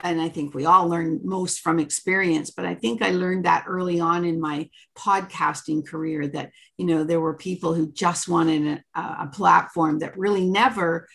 [0.03, 3.65] and I think we all learn most from experience, but I think I learned that
[3.67, 8.83] early on in my podcasting career that, you know, there were people who just wanted
[8.95, 11.07] a, a platform that really never,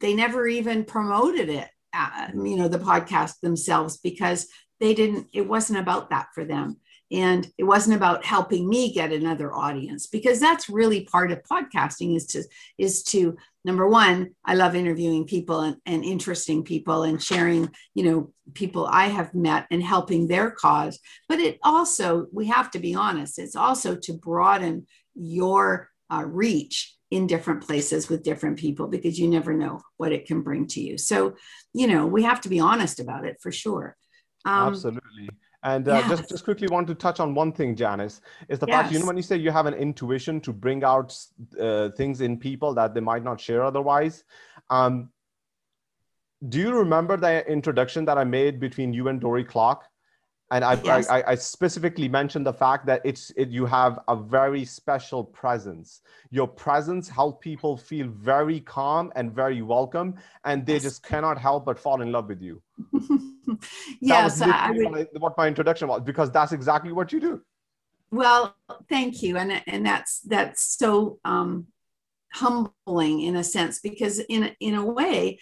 [0.00, 4.46] they never even promoted it uh, you know the podcast themselves because
[4.80, 6.76] they didn't it wasn't about that for them.
[7.12, 12.14] And it wasn't about helping me get another audience because that's really part of podcasting
[12.14, 12.44] is to
[12.78, 18.04] is to number one i love interviewing people and, and interesting people and sharing you
[18.04, 21.00] know people i have met and helping their cause.
[21.28, 26.94] But it also we have to be honest it's also to broaden your uh, reach
[27.10, 30.80] in different places with different people because you never know what it can bring to
[30.80, 30.96] you.
[30.96, 31.34] So,
[31.72, 33.96] you know, we have to be honest about it for sure.
[34.44, 35.28] Um, Absolutely.
[35.62, 36.08] And uh, yes.
[36.08, 38.82] just, just quickly want to touch on one thing, Janice, is the yes.
[38.82, 41.14] fact, you know, when you say you have an intuition to bring out
[41.60, 44.24] uh, things in people that they might not share otherwise.
[44.70, 45.10] Um,
[46.48, 49.84] do you remember the introduction that I made between you and Dorie Clark?
[50.50, 51.08] And I, yes.
[51.08, 56.02] I, I, specifically mentioned the fact that it's it, you have a very special presence.
[56.30, 60.82] Your presence help people feel very calm and very welcome, and they yes.
[60.82, 62.60] just cannot help but fall in love with you.
[64.00, 67.42] yes, I would, what my introduction was because that's exactly what you do.
[68.10, 68.56] Well,
[68.88, 71.68] thank you, and and that's that's so um,
[72.32, 75.38] humbling in a sense because in in a way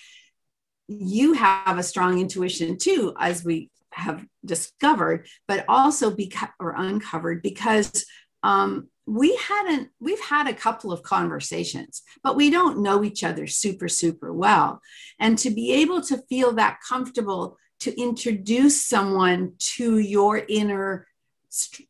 [0.87, 7.42] you have a strong intuition too, as we have discovered, but also because or uncovered
[7.42, 8.05] because
[8.42, 13.46] um, we hadn't we've had a couple of conversations but we don't know each other
[13.46, 14.81] super super well.
[15.18, 21.07] And to be able to feel that comfortable to introduce someone to your inner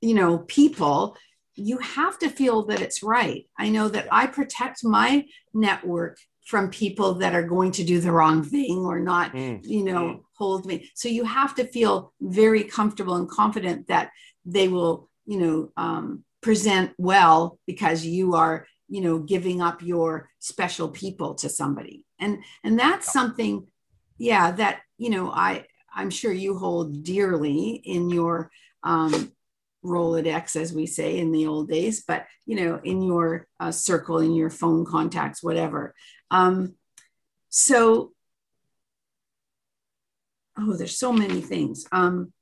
[0.00, 1.16] you know people
[1.60, 3.48] you have to feel that it's right.
[3.58, 8.10] I know that i protect my network from people that are going to do the
[8.10, 9.60] wrong thing or not mm.
[9.64, 10.20] you know mm.
[10.32, 14.10] hold me so you have to feel very comfortable and confident that
[14.46, 20.30] they will you know um, present well because you are you know giving up your
[20.38, 23.66] special people to somebody and and that's something
[24.16, 28.50] yeah that you know i i'm sure you hold dearly in your
[28.84, 29.30] um
[29.88, 34.18] rolodex as we say in the old days but you know in your uh, circle
[34.18, 35.94] in your phone contacts whatever
[36.30, 36.74] um,
[37.48, 38.12] so,
[40.58, 41.86] oh, there's so many things.
[41.92, 42.32] Um,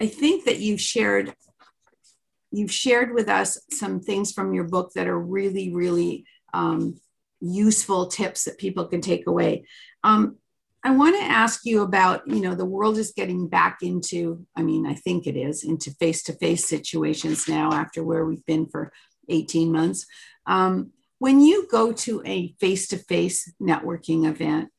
[0.00, 1.34] I think that you've shared
[2.50, 6.24] you've shared with us some things from your book that are really, really
[6.54, 6.98] um,
[7.40, 9.66] useful tips that people can take away.
[10.02, 10.36] Um,
[10.88, 14.62] I want to ask you about, you know, the world is getting back into, I
[14.62, 18.66] mean, I think it is, into face to face situations now after where we've been
[18.66, 18.90] for
[19.28, 20.06] 18 months.
[20.46, 24.70] Um, when you go to a face to face networking event,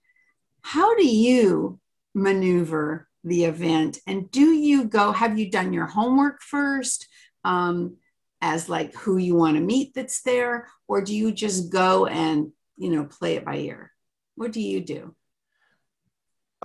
[0.64, 1.80] how do you
[2.16, 4.00] maneuver the event?
[4.08, 7.08] And do you go, have you done your homework first
[7.44, 7.98] um,
[8.42, 10.70] as like who you want to meet that's there?
[10.88, 13.92] Or do you just go and, you know, play it by ear?
[14.34, 15.14] What do you do?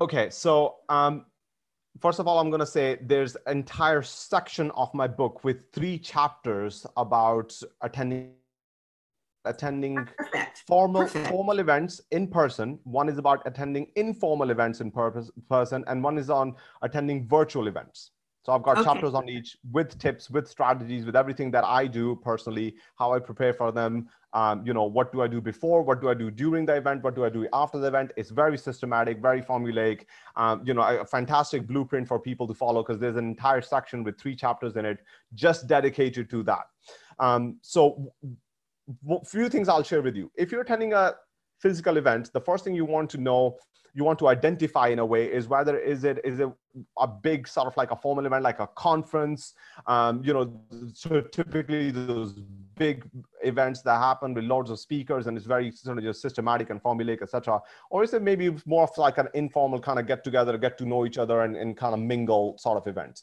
[0.00, 1.26] Okay, so um,
[2.00, 5.70] first of all, I'm going to say there's an entire section of my book with
[5.72, 8.32] three chapters about attending
[9.46, 10.64] attending Perfect.
[10.66, 11.28] formal Perfect.
[11.28, 16.16] formal events in person one is about attending informal events in purpose, person and one
[16.16, 18.12] is on attending virtual events
[18.44, 18.84] so i've got okay.
[18.84, 23.18] chapters on each with tips with strategies with everything that i do personally how i
[23.18, 24.08] prepare for them.
[24.32, 25.82] Um, you know what do i do before?
[25.82, 27.04] What do i do during the event?
[27.04, 28.10] What do i do after the event?
[28.16, 30.06] It's very systematic very formulaic.
[30.34, 34.02] Um, you know a fantastic blueprint for people to follow because there's an entire section
[34.02, 34.98] with three chapters in it
[35.34, 36.66] just dedicated to that.
[37.20, 38.12] Um, so
[39.24, 40.30] few things I'll share with you.
[40.36, 41.14] If you're attending a
[41.60, 43.56] physical event, the first thing you want to know,
[43.94, 46.48] you want to identify in a way is whether is it is it
[46.98, 49.54] a big sort of like a formal event, like a conference.
[49.86, 50.60] Um, you know,
[50.92, 52.32] so typically those
[52.76, 53.08] big
[53.42, 56.82] events that happen with loads of speakers and it's very sort of just systematic and
[56.82, 57.60] formulaic, etc.
[57.90, 60.84] Or is it maybe more of like an informal kind of get together, get to
[60.84, 63.22] know each other, and, and kind of mingle sort of event?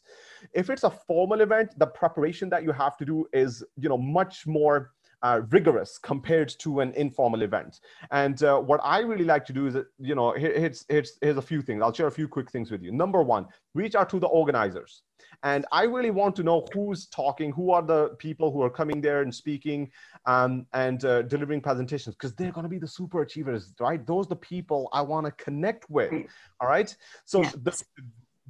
[0.53, 3.97] If it's a formal event, the preparation that you have to do is you know
[3.97, 4.91] much more
[5.23, 7.79] uh, rigorous compared to an informal event.
[8.11, 11.37] And uh, what I really like to do is, you know, here, here's, here's, here's
[11.37, 11.81] a few things.
[11.81, 12.91] I'll share a few quick things with you.
[12.91, 15.03] Number one, reach out to the organizers.
[15.43, 19.01] And I really want to know who's talking, who are the people who are coming
[19.01, 19.91] there and speaking
[20.25, 24.05] um, and uh, delivering presentations, because they're going to be the super achievers, right?
[24.05, 26.11] Those are the people I want to connect with.
[26.59, 26.95] All right.
[27.25, 27.53] So yes.
[27.53, 27.83] the,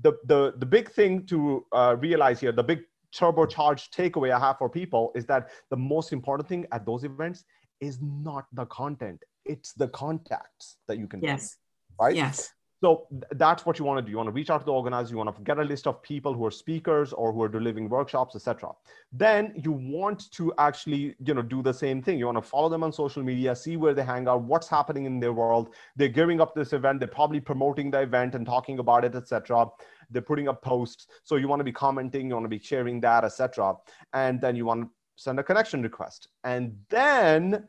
[0.01, 2.81] the, the, the big thing to uh, realize here, the big
[3.15, 7.45] turbocharged takeaway I have for people is that the most important thing at those events
[7.79, 11.57] is not the content, it's the contacts that you can yes.
[11.99, 12.15] right?
[12.15, 12.51] Yes.
[12.83, 14.09] So that's what you want to do.
[14.09, 15.11] You want to reach out to the organizer.
[15.11, 17.87] You want to get a list of people who are speakers or who are delivering
[17.87, 18.71] workshops, etc.
[19.11, 22.17] Then you want to actually, you know, do the same thing.
[22.17, 25.05] You want to follow them on social media, see where they hang out, what's happening
[25.05, 25.75] in their world.
[25.95, 26.99] They're gearing up this event.
[26.99, 29.67] They're probably promoting the event and talking about it, etc.
[30.11, 31.07] They're putting up posts.
[31.23, 32.27] So you want to be commenting.
[32.27, 33.75] You want to be sharing that, etc.
[34.13, 36.27] And then you want to send a connection request.
[36.43, 37.67] And then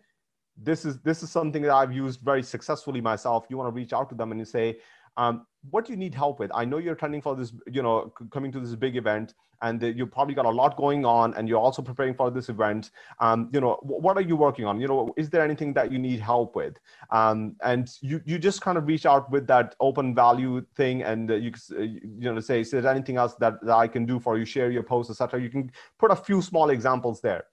[0.57, 3.47] this is this is something that I've used very successfully myself.
[3.49, 4.79] You want to reach out to them and you say,
[5.17, 6.51] um, what do you need help with?
[6.55, 10.07] I know you're attending for this, you know, coming to this big event, and you
[10.07, 12.91] probably got a lot going on, and you're also preparing for this event.
[13.21, 14.81] Um, you know, what are you working on?
[14.81, 16.75] You know, is there anything that you need help with?
[17.11, 21.31] Um, and you you just kind of reach out with that open value thing, and
[21.31, 24.19] uh, you uh, you know say, is there anything else that, that I can do
[24.19, 24.45] for you?
[24.45, 25.41] Share your posts, etc.
[25.41, 27.45] You can put a few small examples there,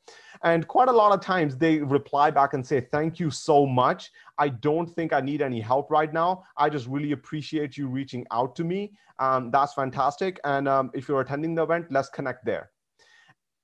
[0.43, 4.11] and quite a lot of times they reply back and say thank you so much.
[4.37, 6.43] I don't think i need any help right now.
[6.57, 8.93] I just really appreciate you reaching out to me.
[9.19, 10.39] Um, that's fantastic.
[10.45, 12.71] And um, if you're attending the event let's connect there.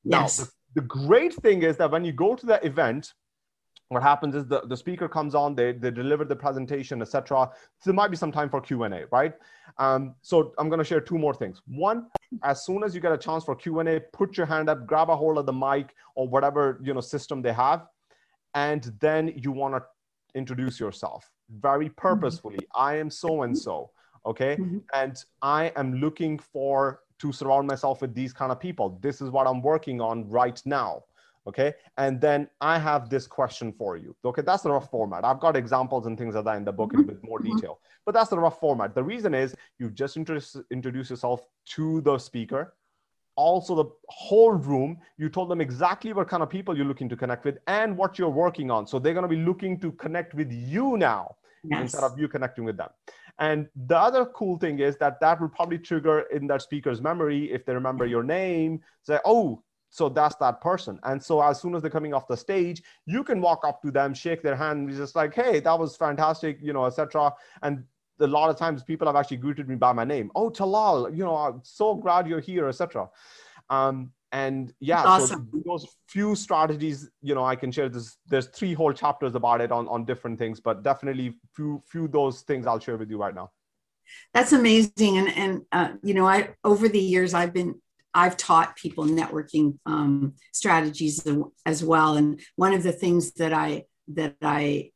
[0.03, 0.39] Yes.
[0.39, 3.13] now the, the great thing is that when you go to the event
[3.89, 7.49] what happens is the, the speaker comes on they, they deliver the presentation etc
[7.79, 9.33] so there might be some time for q&a right?
[9.77, 11.61] Um, so i'm going to share two more things.
[11.67, 12.07] One
[12.43, 15.15] as soon as you get a chance for q&a put your hand up grab a
[15.15, 17.87] hold of the mic or whatever you know system they have
[18.53, 19.81] and then you want to
[20.33, 21.29] introduce yourself
[21.59, 21.95] very mm-hmm.
[21.95, 22.81] purposefully mm-hmm.
[22.81, 23.89] i am so and so
[24.25, 24.77] okay mm-hmm.
[24.93, 29.29] and i am looking for to surround myself with these kind of people this is
[29.29, 31.03] what i'm working on right now
[31.47, 31.73] okay?
[31.97, 34.15] And then i have this question for you.
[34.23, 35.25] Okay that's the rough format.
[35.25, 37.07] I've got examples and things like that in the book mm-hmm.
[37.07, 37.55] with more mm-hmm.
[37.55, 38.93] detail but that's the rough format.
[38.93, 41.41] The reason is you just introduce, introduce yourself
[41.75, 42.75] to the speaker
[43.35, 44.97] also the whole room.
[45.17, 48.17] You told them exactly what kind of people you're looking to connect with and what
[48.17, 48.87] you're working on.
[48.87, 51.81] So they're going to be looking to connect with you now yes.
[51.81, 52.89] instead of you connecting with them.
[53.39, 57.51] And the other cool thing is that that will probably trigger in that speaker's memory
[57.51, 58.81] if they remember your name.
[59.03, 60.99] Say oh so that's that person.
[61.03, 63.91] And so as soon as they're coming off the stage, you can walk up to
[63.91, 67.33] them, shake their hand, and be just like, hey, that was fantastic, you know, etc.
[67.61, 67.83] And
[68.19, 70.31] a lot of times people have actually greeted me by my name.
[70.35, 73.09] Oh, Talal, you know, I'm so glad you're here, etc.
[73.69, 75.47] Um, and yeah, awesome.
[75.51, 78.17] so those few strategies, you know, I can share this.
[78.27, 82.41] There's three whole chapters about it on, on different things, but definitely few few those
[82.41, 83.51] things I'll share with you right now.
[84.33, 87.79] That's amazing, and and uh, you know, I over the years I've been
[88.15, 91.25] I've taught people networking um, strategies
[91.65, 92.15] as well.
[92.15, 94.91] And one of the things that I that I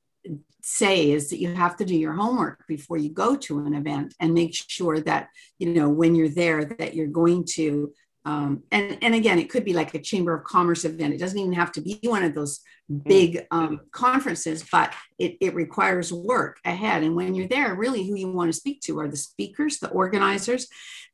[0.61, 4.13] say is that you have to do your homework before you go to an event
[4.19, 7.91] and make sure that you know when you're there that you're going to
[8.25, 11.13] um, and and again it could be like a chamber of commerce event.
[11.13, 12.59] It doesn't even have to be one of those
[12.91, 13.03] mm.
[13.03, 17.03] big um, conferences but it, it requires work ahead.
[17.03, 19.89] And when you're there really who you want to speak to are the speakers the
[19.89, 20.67] organizers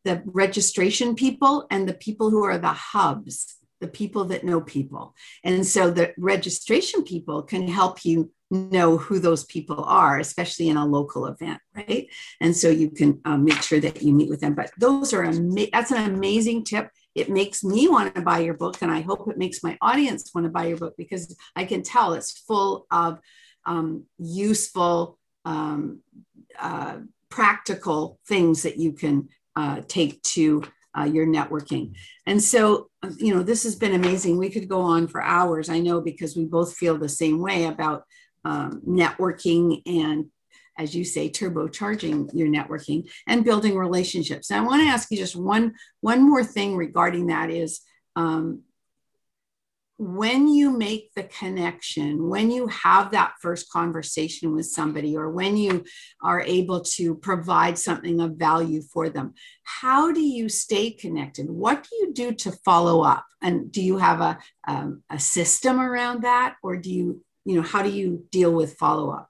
[0.04, 5.16] the registration people and the people who are the hubs the people that know people.
[5.44, 10.78] And so the registration people can help you know who those people are, especially in
[10.78, 12.08] a local event, right?
[12.40, 14.54] And so you can um, make sure that you meet with them.
[14.54, 16.90] But those are ama- that's an amazing tip.
[17.16, 20.32] It makes me want to buy your book, and I hope it makes my audience
[20.34, 23.20] want to buy your book because I can tell it's full of
[23.66, 26.02] um, useful, um,
[26.60, 26.98] uh,
[27.30, 30.64] practical things that you can uh, take to
[30.98, 31.94] uh, your networking.
[32.26, 34.38] And so, you know, this has been amazing.
[34.38, 37.66] We could go on for hours, I know, because we both feel the same way
[37.66, 38.04] about
[38.46, 40.28] um, networking and
[40.78, 45.18] as you say turbocharging your networking and building relationships and i want to ask you
[45.18, 47.82] just one one more thing regarding that is
[48.16, 48.62] um,
[49.98, 55.56] when you make the connection, when you have that first conversation with somebody, or when
[55.56, 55.86] you
[56.22, 59.34] are able to provide something of value for them,
[59.64, 61.50] how do you stay connected?
[61.50, 63.26] What do you do to follow up?
[63.42, 64.38] And do you have a,
[64.68, 68.74] um, a system around that, or do you you know how do you deal with
[68.76, 69.30] follow up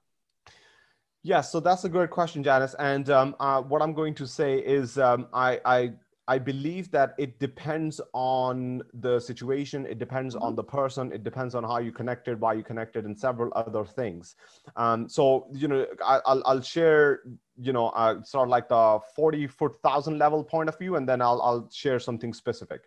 [1.22, 4.58] yes so that's a great question janice and um, uh, what i'm going to say
[4.58, 5.92] is um, I, I
[6.28, 9.86] I believe that it depends on the situation.
[9.86, 10.56] It depends on mm-hmm.
[10.56, 11.12] the person.
[11.12, 14.34] It depends on how you connected, why you connected, and several other things.
[14.74, 17.20] Um, so you know, I, will I'll share
[17.56, 21.08] you know uh, sort of like the forty foot thousand level point of view, and
[21.08, 22.82] then I'll I'll share something specific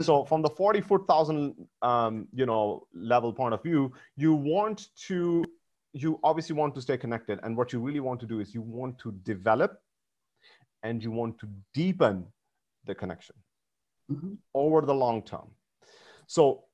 [0.00, 4.88] so from the 40 foot thousand um, you know level point of view you want
[5.06, 5.44] to
[5.92, 8.62] you obviously want to stay connected and what you really want to do is you
[8.62, 9.80] want to develop
[10.82, 12.26] and you want to deepen
[12.86, 13.36] the connection
[14.10, 14.34] mm-hmm.
[14.54, 15.48] over the long term
[16.26, 16.64] so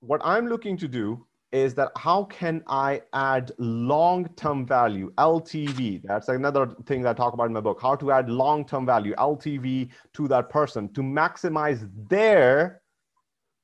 [0.00, 6.02] what i'm looking to do is that how can I add long-term value, LTV?
[6.02, 9.14] That's another thing that I talk about in my book, how to add long-term value,
[9.16, 12.80] LTV to that person to maximize their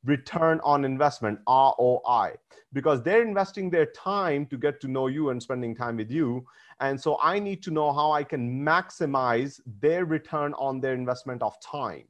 [0.04, 2.34] return on investment, ROI,
[2.72, 6.44] because they're investing their time to get to know you and spending time with you.
[6.80, 11.42] And so I need to know how I can maximize their return on their investment
[11.42, 12.04] of time.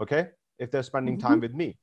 [0.00, 0.28] Okay.
[0.58, 1.28] If they're spending mm-hmm.
[1.28, 1.76] time with me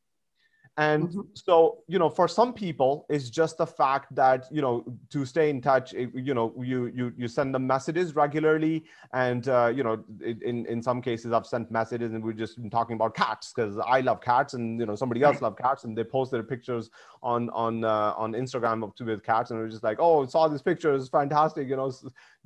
[0.77, 1.21] and mm-hmm.
[1.33, 5.51] so you know for some people it's just the fact that you know to stay
[5.51, 8.83] in touch you know you you you send them messages regularly.
[9.13, 12.69] And uh, you know in in some cases i've sent messages and we've just been
[12.69, 15.95] talking about cats because i love cats and you know somebody else love cats and
[15.95, 16.89] they post their pictures
[17.21, 20.47] on on uh, on instagram of two with cats and we're just like oh saw
[20.47, 21.91] this picture it's fantastic you know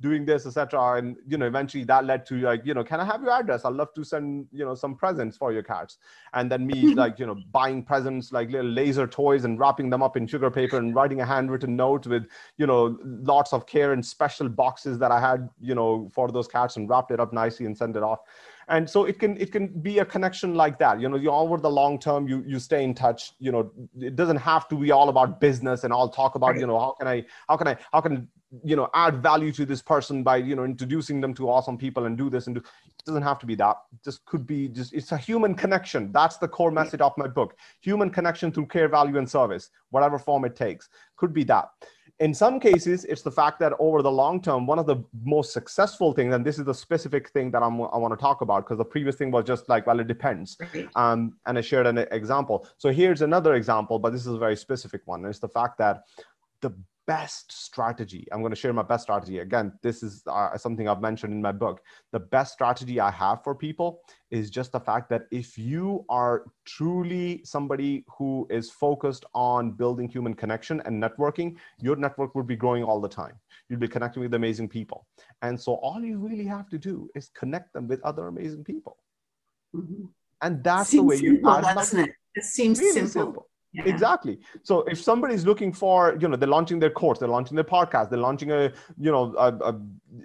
[0.00, 3.04] doing this etc and you know eventually that led to like you know can i
[3.04, 3.64] have your address?
[3.64, 5.98] I'd love to send you know some presents for your cats.
[6.34, 10.02] And then me like you know buying presents like little laser toys and wrapping them
[10.02, 12.26] up in sugar paper and writing a handwritten note with
[12.56, 16.48] you know lots of care and special boxes that i had you know for those
[16.48, 18.20] cats and wrapped it up nicely and sent it off.
[18.70, 21.00] And so it can it can be a connection like that.
[21.00, 24.14] You know you over the long term you you stay in touch you know it
[24.14, 27.08] doesn't have to be all about business and all talk about you know how can
[27.08, 28.28] i how can i how can
[28.64, 32.06] you know add value to this person by you know introducing them to awesome people
[32.06, 33.76] and do this and do it doesn't have to be that.
[33.92, 36.12] It just could be just it's a human connection.
[36.12, 37.56] That's the core message of my book.
[37.80, 40.88] Human connection through care value and service whatever form it takes.
[41.16, 41.70] Could be that.
[42.20, 45.52] In some cases it's the fact that over the long term one of the most
[45.52, 48.64] successful things and this is the specific thing that I'm, i want to talk about
[48.64, 50.56] because the previous thing was just like well it depends.
[50.96, 52.66] Um, and i shared an example.
[52.78, 55.24] So here's another example but this is a very specific one.
[55.26, 56.04] It's the fact that
[56.60, 56.72] the
[57.08, 58.28] best strategy.
[58.30, 59.38] I'm going to share my best strategy.
[59.38, 61.80] Again this is uh, something i've mentioned in my book.
[62.12, 66.44] The best strategy i have for people is just the fact that if you are
[66.66, 72.56] truly somebody who is focused on building human connection and networking your network will be
[72.56, 73.36] growing all the time.
[73.68, 75.06] You'll be connecting with amazing people.
[75.42, 78.98] And so all you really have to do is connect them with other amazing people.
[79.74, 80.04] Mm-hmm.
[80.40, 82.10] and that's seems the way you simple, doesn't it?
[82.34, 83.22] It seems really simple.
[83.24, 83.84] simple yeah.
[83.84, 84.38] Exactly.
[84.62, 88.10] So if somebody's looking for, you know, they're launching their course, they're launching their podcast,
[88.10, 89.80] they're launching a, you know, a, a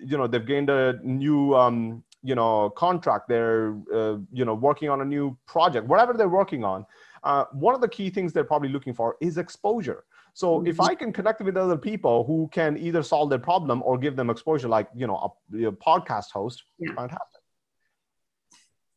[0.05, 4.89] you know, they've gained a new, um, you know, contract, they're, uh, you know, working
[4.89, 6.85] on a new project, whatever they're working on.
[7.23, 10.05] Uh, one of the key things they're probably looking for is exposure.
[10.33, 10.67] So mm-hmm.
[10.67, 14.15] if I can connect with other people who can either solve their problem or give
[14.15, 16.93] them exposure, like you know, a, a podcast host, yeah.
[16.95, 17.32] fantastic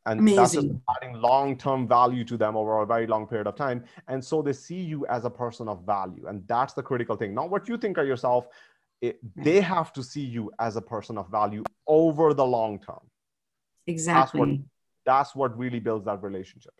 [0.07, 0.37] and Amazing.
[0.37, 3.85] that's just adding long-term value to them over a very long period of time.
[4.07, 6.27] And so they see you as a person of value.
[6.29, 7.35] And that's the critical thing.
[7.35, 8.47] Not what you think of yourself.
[9.01, 13.01] It, they have to see you as a person of value over the long term.
[13.89, 14.59] Exactly that's what,
[15.05, 16.73] that's what really builds that relationship.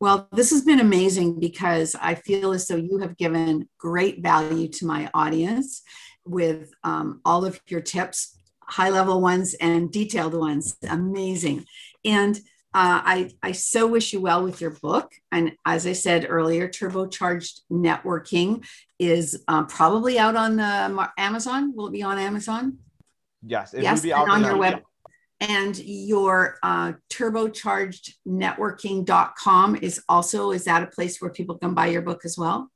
[0.00, 4.68] Well, this has been amazing because I feel as though you have given great value
[4.68, 5.82] to my audience
[6.24, 8.37] with um, all of your tips
[8.68, 10.76] high level ones and detailed ones.
[10.88, 11.64] Amazing.
[12.04, 12.36] And
[12.74, 15.10] uh, I, I so wish you well with your book.
[15.32, 18.62] And as I said earlier, Turbocharged Networking
[18.98, 21.74] is uh, probably out on the Amazon.
[21.74, 22.76] Will it be on Amazon?
[23.42, 24.82] Yes, it yes, will be out on your web.
[25.40, 32.02] And your uh, turbochargednetworking.com is also, is that a place where people can buy your
[32.02, 32.72] book as well?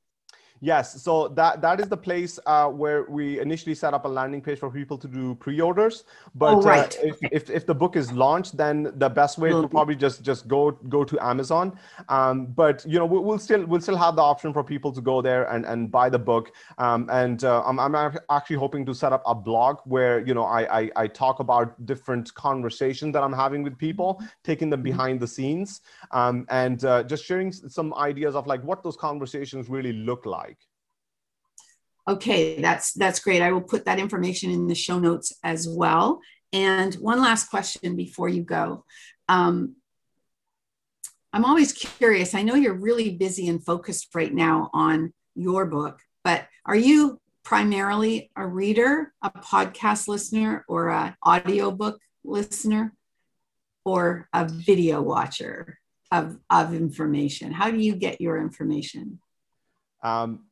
[0.63, 4.41] Yes, so that that is the place uh, where we initially set up a landing
[4.41, 6.05] page for people to do pre-orders.
[6.35, 6.97] But oh, right.
[7.03, 10.23] uh, if, if, if the book is launched, then the best way will probably just
[10.23, 11.77] just go go to Amazon.
[12.07, 15.01] Um, but you know we'll, we'll, still we'll still have the option for people to
[15.01, 16.53] go there and, and buy the book.
[16.77, 20.45] Um, and uh, I'm, I'm actually hoping to set up a blog where you know
[20.45, 24.91] I, I, I talk about different conversations that I'm having with people, taking them mm-hmm.
[24.91, 29.67] behind the scenes, um, and uh, just sharing some ideas of like what those conversations
[29.67, 30.52] really look like.
[32.07, 33.41] Okay, that's that's great.
[33.41, 36.19] I will put that information in the show notes as well.
[36.51, 38.85] And one last question before you go.
[39.27, 39.75] Um,
[41.31, 42.35] I'm always curious.
[42.35, 47.19] I know you're really busy and focused right now on your book, but are you
[47.43, 52.93] primarily a reader, a podcast listener, or an audiobook listener,
[53.83, 55.79] or a video watcher
[56.11, 57.51] of, of information?
[57.51, 59.19] How do you get your information?
[60.03, 60.45] Um,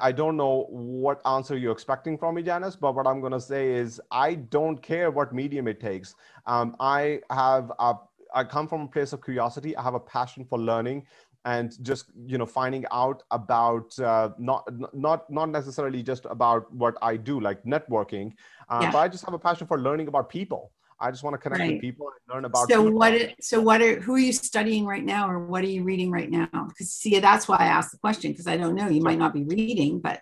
[0.00, 3.40] I don't know what answer you're expecting from me, Janice, but what I'm going to
[3.40, 6.14] say is I don't care what medium it takes.
[6.46, 7.94] Um, I have a,
[8.34, 9.76] I come from a place of curiosity.
[9.76, 11.06] I have a passion for learning
[11.46, 16.96] and just you know finding out about uh, not not not necessarily just about what
[17.00, 18.32] I do like networking,
[18.68, 18.90] uh, yeah.
[18.90, 20.70] but I just have a passion for learning about people.
[21.00, 21.72] I just want to connect right.
[21.72, 22.68] with people and learn about.
[22.68, 22.98] So people.
[22.98, 23.34] what?
[23.40, 26.30] So what are who are you studying right now, or what are you reading right
[26.30, 26.48] now?
[26.52, 28.88] Because see, that's why I asked the question because I don't know.
[28.88, 30.20] You might not be reading, but.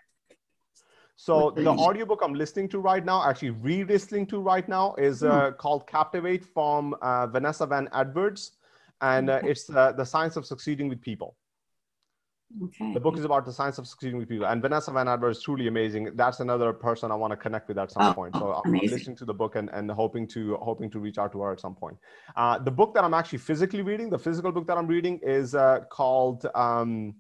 [1.21, 5.51] So the audiobook I'm listening to right now, actually re-listening to right now, is uh,
[5.51, 5.57] hmm.
[5.57, 8.53] called Captivate from uh, Vanessa Van Edwards,
[9.01, 11.35] and uh, it's uh, the science of succeeding with people.
[12.65, 12.95] Okay.
[12.95, 14.47] The book is about the science of succeeding with people.
[14.47, 16.13] And Vanessa Van Adler is truly amazing.
[16.15, 18.35] That's another person I want to connect with at some oh, point.
[18.35, 21.31] So I'm, I'm, listening to the book and, and hoping to hoping to reach out
[21.33, 21.99] to her at some point.
[22.37, 25.55] Uh, the book that I'm actually physically reading, the physical book that I'm reading is
[25.55, 27.15] uh, called um,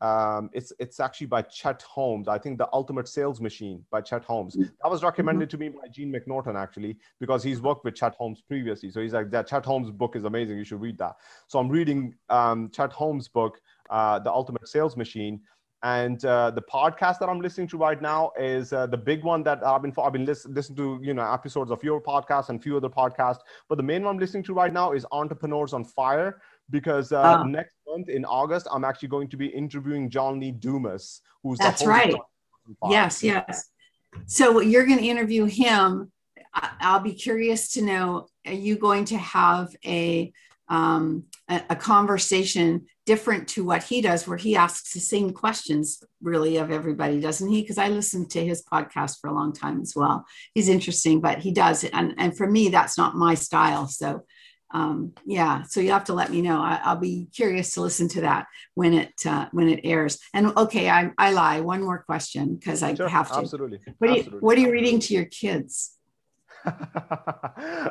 [0.00, 2.28] um, it's it's actually by Chet Holmes.
[2.28, 4.54] I think the Ultimate Sales Machine by Chet Holmes.
[4.54, 4.70] Mm-hmm.
[4.82, 8.42] That was recommended to me by Gene McNorton actually because he's worked with Chet Holmes
[8.46, 8.90] previously.
[8.90, 10.58] So he's like that Chet Holmes book is amazing.
[10.58, 11.16] You should read that.
[11.46, 15.40] So I'm reading um, Chet Holmes book uh, the ultimate sales machine.
[15.82, 19.42] And uh, the podcast that I'm listening to right now is uh, the big one
[19.42, 22.62] that I've been I've been listen, listening to you know episodes of your podcast and
[22.62, 23.40] few other podcasts.
[23.68, 26.40] But the main one I'm listening to right now is Entrepreneurs on Fire
[26.70, 27.44] because uh, oh.
[27.44, 31.84] next month in August, I'm actually going to be interviewing John Lee Dumas, who's that's
[31.84, 32.14] right.
[32.88, 33.70] Yes, yes.
[34.26, 36.10] So you're going to interview him.
[36.52, 40.32] I'll be curious to know: Are you going to have a
[40.68, 46.02] um, a, a, conversation different to what he does, where he asks the same questions,
[46.22, 47.60] really, of everybody, doesn't he?
[47.60, 50.24] Because I listened to his podcast for a long time as well.
[50.54, 53.88] He's interesting, but he does, and and for me, that's not my style.
[53.88, 54.24] So
[54.74, 56.60] um, yeah, so you have to let me know.
[56.60, 60.18] I, will be curious to listen to that when it uh, when it airs.
[60.34, 61.60] And okay, I, I lie.
[61.60, 63.38] One more question because I sure, have to.
[63.38, 63.78] Absolutely.
[63.98, 65.96] What are you What are you reading to your kids?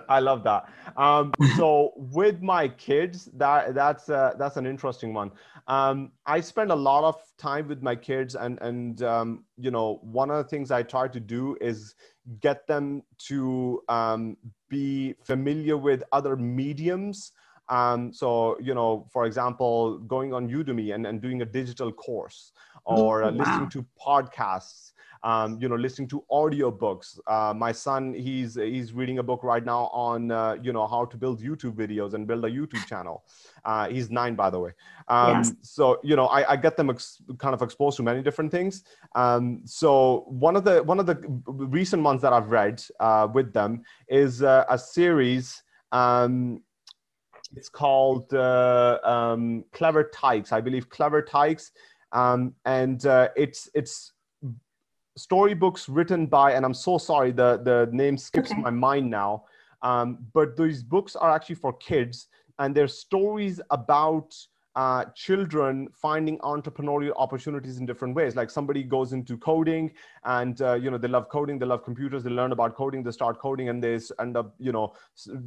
[0.09, 0.65] I love that.
[0.97, 5.31] Um, so with my kids, that that's uh, that's an interesting one.
[5.67, 9.99] Um, I spend a lot of time with my kids, and and um, you know,
[10.01, 11.95] one of the things I try to do is
[12.39, 14.37] get them to um,
[14.69, 17.33] be familiar with other mediums.
[17.69, 22.51] Um, so, you know, for example, going on Udemy and, and doing a digital course
[22.85, 23.37] or uh, wow.
[23.37, 24.92] listening to podcasts
[25.23, 27.19] um, you know, listening to audiobooks.
[27.27, 31.05] Uh, my son, he's he's reading a book right now on uh, you know how
[31.05, 33.23] to build YouTube videos and build a YouTube channel.
[33.63, 34.71] Uh, he's nine, by the way.
[35.07, 35.53] Um, yes.
[35.61, 38.83] So you know, I, I get them ex- kind of exposed to many different things.
[39.15, 41.15] Um, so one of the one of the
[41.47, 45.63] recent ones that I've read uh, with them is uh, a series.
[45.91, 46.61] Um,
[47.55, 50.89] it's called uh, um, Clever Tykes, I believe.
[50.89, 51.71] Clever Tykes,
[52.11, 54.12] um, and uh, it's it's
[55.15, 58.61] storybooks written by, and I'm so sorry, the, the name skips okay.
[58.61, 59.45] my mind now.
[59.81, 62.27] Um, but these books are actually for kids,
[62.59, 64.35] and they're stories about
[64.75, 68.35] uh, children finding entrepreneurial opportunities in different ways.
[68.35, 69.91] Like somebody goes into coding,
[70.23, 73.11] and uh, you know they love coding, they love computers, they learn about coding, they
[73.11, 74.93] start coding, and they end up you know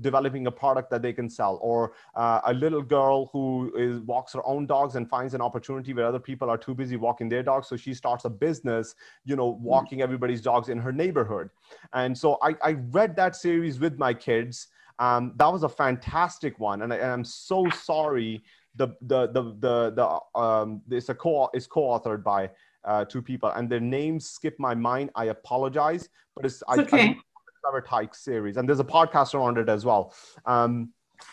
[0.01, 1.59] developing a product that they can sell.
[1.61, 5.93] Or uh, a little girl who is, walks her own dogs and finds an opportunity
[5.93, 9.35] where other people are too busy walking their dogs, so she starts a business, you
[9.35, 9.61] know, mm.
[9.61, 11.51] walking everybody's dogs in her neighborhood.
[11.93, 14.69] And so I, I read that series with my kids.
[14.99, 18.43] Um, that was a fantastic one, and, I, and I'm so sorry
[18.77, 19.91] the the the the,
[20.35, 22.51] the um it's a co it's co-authored by
[22.85, 26.83] uh, two people and their names skip my mind i apologize but it's, it's I,
[26.83, 27.03] okay.
[27.09, 27.17] I,
[27.63, 30.15] Clever Tyke series and there's a podcast around it as well
[30.45, 30.93] um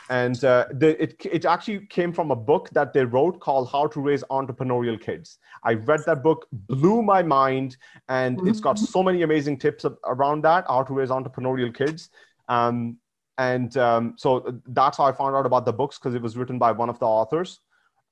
[0.10, 3.86] and uh, the, it, it actually came from a book that they wrote called how
[3.88, 7.78] to raise entrepreneurial kids i read that book blew my mind
[8.08, 8.86] and it's got mm-hmm.
[8.86, 12.10] so many amazing tips around that how to raise entrepreneurial kids
[12.50, 12.98] um,
[13.38, 16.60] and um, so that's how I found out about the books because it was written
[16.60, 17.60] by one of the authors.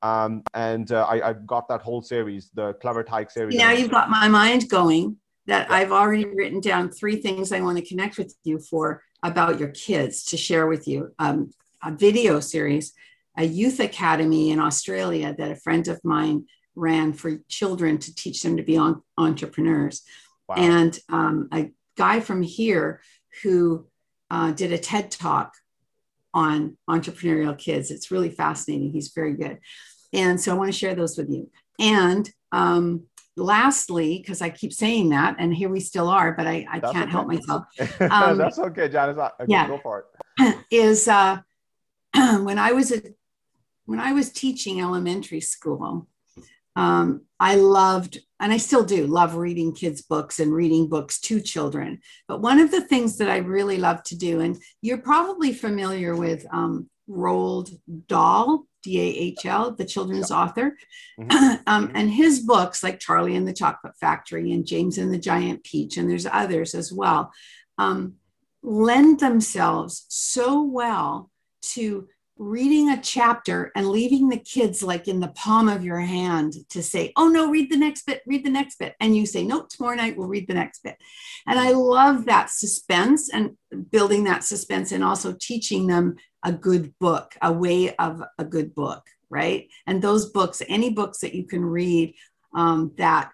[0.02, 3.56] Um, and uh, I, I, got that whole series, the Clever Tyke series.
[3.56, 5.76] Now you've got my mind going that yeah.
[5.76, 9.70] I've already written down three things I want to connect with you for about your
[9.70, 11.14] kids to share with you.
[11.20, 11.52] Um,
[11.84, 12.94] a video series,
[13.38, 16.46] a youth academy in Australia that a friend of mine
[16.76, 20.02] ran for children to teach them to be on, entrepreneurs.
[20.48, 20.56] Wow.
[20.58, 23.02] And um, a guy from here
[23.44, 23.88] who
[24.32, 25.54] uh, did a TED talk
[26.34, 27.92] on entrepreneurial kids.
[27.92, 28.92] It's really fascinating.
[28.92, 29.60] He's very good.
[30.14, 31.52] And so I want to share those with you.
[31.80, 33.04] And um,
[33.36, 36.98] lastly, because I keep saying that, and here we still are, but I, I can't
[36.98, 37.12] okay.
[37.12, 37.66] help myself.
[38.00, 39.18] Um, That's okay, Janice.
[39.18, 40.06] Okay, yeah, go for
[40.40, 40.56] it.
[40.72, 41.40] Is uh,
[42.14, 43.02] when I was a
[43.86, 46.08] when I was teaching elementary school,
[46.76, 51.40] um, I loved, and I still do, love reading kids' books and reading books to
[51.40, 52.02] children.
[52.28, 56.16] But one of the things that I really love to do, and you're probably familiar
[56.16, 60.38] with um, Roald Dahl, D A H L, the children's yeah.
[60.38, 60.76] author,
[61.20, 61.56] mm-hmm.
[61.68, 65.64] um, and his books like Charlie and the Chocolate Factory and James and the Giant
[65.64, 67.32] Peach, and there's others as well,
[67.78, 68.16] um,
[68.64, 71.30] lend themselves so well
[71.62, 72.08] to
[72.42, 76.82] reading a chapter and leaving the kids like in the palm of your hand to
[76.82, 78.96] say, oh no, read the next bit, read the next bit.
[79.00, 80.98] And you say, No, tomorrow night we'll read the next bit.
[81.46, 83.58] And I love that suspense and
[83.92, 88.74] building that suspense and also teaching them a good book, a way of a good
[88.74, 89.70] book, right?
[89.86, 92.16] And those books, any books that you can read
[92.56, 93.32] um, that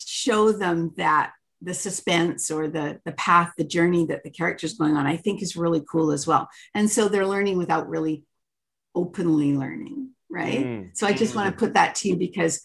[0.00, 4.96] show them that the suspense or the the path the journey that the character's going
[4.96, 6.48] on i think is really cool as well.
[6.74, 8.24] And so they're learning without really
[8.94, 10.64] openly learning right?
[10.64, 10.96] Mm.
[10.96, 12.60] so i just want to put that to you because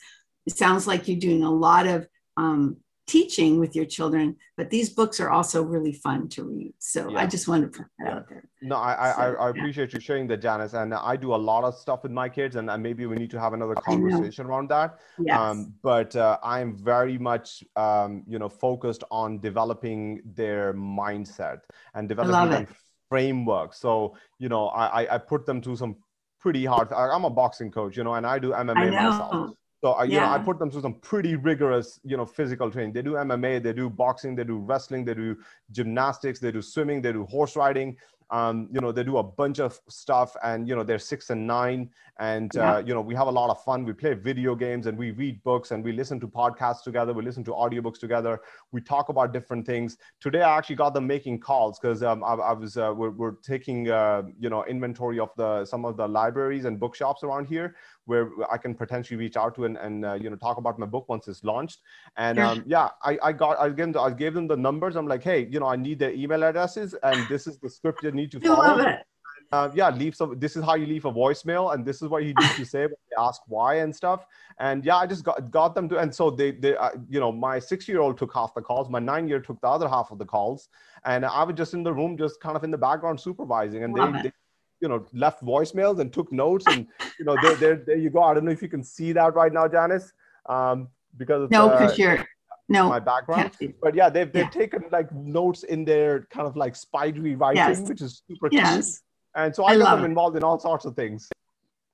[0.45, 2.77] it sounds like you're doing a lot of um,
[3.07, 6.73] teaching with your children, but these books are also really fun to read.
[6.77, 7.19] So yeah.
[7.19, 8.15] I just wanted to put that yeah.
[8.15, 8.43] out there.
[8.61, 10.73] No, I, so, I, I, appreciate you sharing that, Janice.
[10.73, 13.39] And I do a lot of stuff with my kids, and maybe we need to
[13.39, 14.99] have another conversation around that.
[15.19, 15.39] Yes.
[15.39, 21.61] Um, but uh, I'm very much, um, you know, focused on developing their mindset
[21.93, 22.67] and developing
[23.09, 23.73] framework.
[23.73, 25.95] So, you know, I, I put them through some
[26.39, 26.91] pretty hard.
[26.91, 29.51] I'm a boxing coach, you know, and I do MMA I myself.
[29.81, 30.21] So I, you yeah.
[30.21, 32.93] know, I put them through some pretty rigorous, you know, physical training.
[32.93, 35.37] They do MMA, they do boxing, they do wrestling, they do
[35.71, 37.95] gymnastics, they do swimming, they do horse riding.
[38.29, 41.47] Um, you know, they do a bunch of stuff, and you know, they're six and
[41.47, 42.75] nine, and yeah.
[42.75, 43.85] uh, you know, we have a lot of fun.
[43.85, 47.13] We play video games, and we read books, and we listen to podcasts together.
[47.13, 48.41] We listen to audiobooks together.
[48.71, 49.97] We talk about different things.
[50.19, 53.35] Today, I actually got them making calls because um, I, I, was uh, we're, we're
[53.43, 57.75] taking uh, you know inventory of the some of the libraries and bookshops around here
[58.05, 60.85] where I can potentially reach out to and, and uh, you know talk about my
[60.85, 61.81] book once it's launched.
[62.15, 64.95] And um, yeah, I, I got I gave them I gave them the numbers.
[64.95, 68.03] I'm like, hey, you know, I need their email addresses, and this is the script
[68.03, 68.77] you need to follow.
[68.77, 68.99] Love it.
[69.51, 70.37] Uh, yeah, leave some.
[70.37, 72.81] This is how you leave a voicemail, and this is what you need to say.
[72.81, 74.25] When they ask why and stuff.
[74.59, 75.97] And yeah, I just got got them to.
[75.99, 78.89] And so they, they, uh, you know, my six year old took half the calls.
[78.89, 80.67] My nine year took the other half of the calls,
[81.05, 83.85] and I was just in the room, just kind of in the background supervising.
[83.85, 84.31] And they, they,
[84.81, 86.87] you know left voicemails and took notes and
[87.17, 89.33] you know there, there, there you go i don't know if you can see that
[89.33, 90.13] right now janice
[90.47, 90.87] um,
[91.17, 92.27] because no uh, for sure
[92.69, 93.51] no my background
[93.81, 94.49] but yeah they've, they've yeah.
[94.49, 97.79] taken like notes in their kind of like spidery writing yes.
[97.81, 99.01] which is super yes.
[99.35, 100.09] and so i, I got them it.
[100.09, 101.29] involved in all sorts of things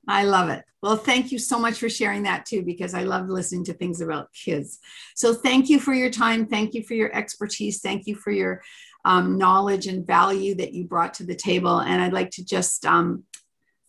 [0.08, 0.64] I love it.
[0.82, 4.02] Well, thank you so much for sharing that too, because I love listening to things
[4.02, 4.80] about kids.
[5.16, 6.46] So, thank you for your time.
[6.46, 7.80] Thank you for your expertise.
[7.80, 8.62] Thank you for your
[9.06, 11.80] um, knowledge and value that you brought to the table.
[11.80, 13.24] And I'd like to just um,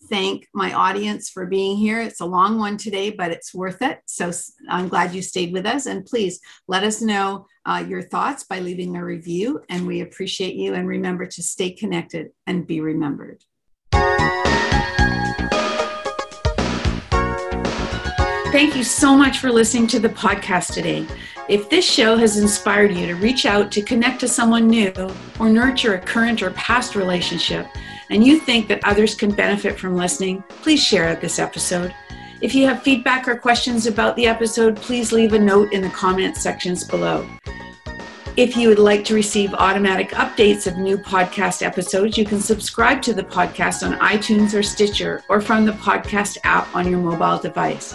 [0.09, 2.00] thank my audience for being here.
[2.00, 4.00] It's a long one today, but it's worth it.
[4.07, 4.30] So
[4.68, 5.86] I'm glad you stayed with us.
[5.86, 9.62] And please let us know uh, your thoughts by leaving a review.
[9.68, 10.74] And we appreciate you.
[10.74, 13.44] And remember to stay connected and be remembered.
[18.52, 21.05] Thank you so much for listening to the podcast today.
[21.48, 24.92] If this show has inspired you to reach out to connect to someone new
[25.40, 27.66] or nurture a current or past relationship,
[28.11, 31.94] and you think that others can benefit from listening, please share this episode.
[32.40, 35.88] If you have feedback or questions about the episode, please leave a note in the
[35.90, 37.26] comment sections below.
[38.36, 43.00] If you would like to receive automatic updates of new podcast episodes, you can subscribe
[43.02, 47.38] to the podcast on iTunes or Stitcher or from the podcast app on your mobile
[47.38, 47.94] device.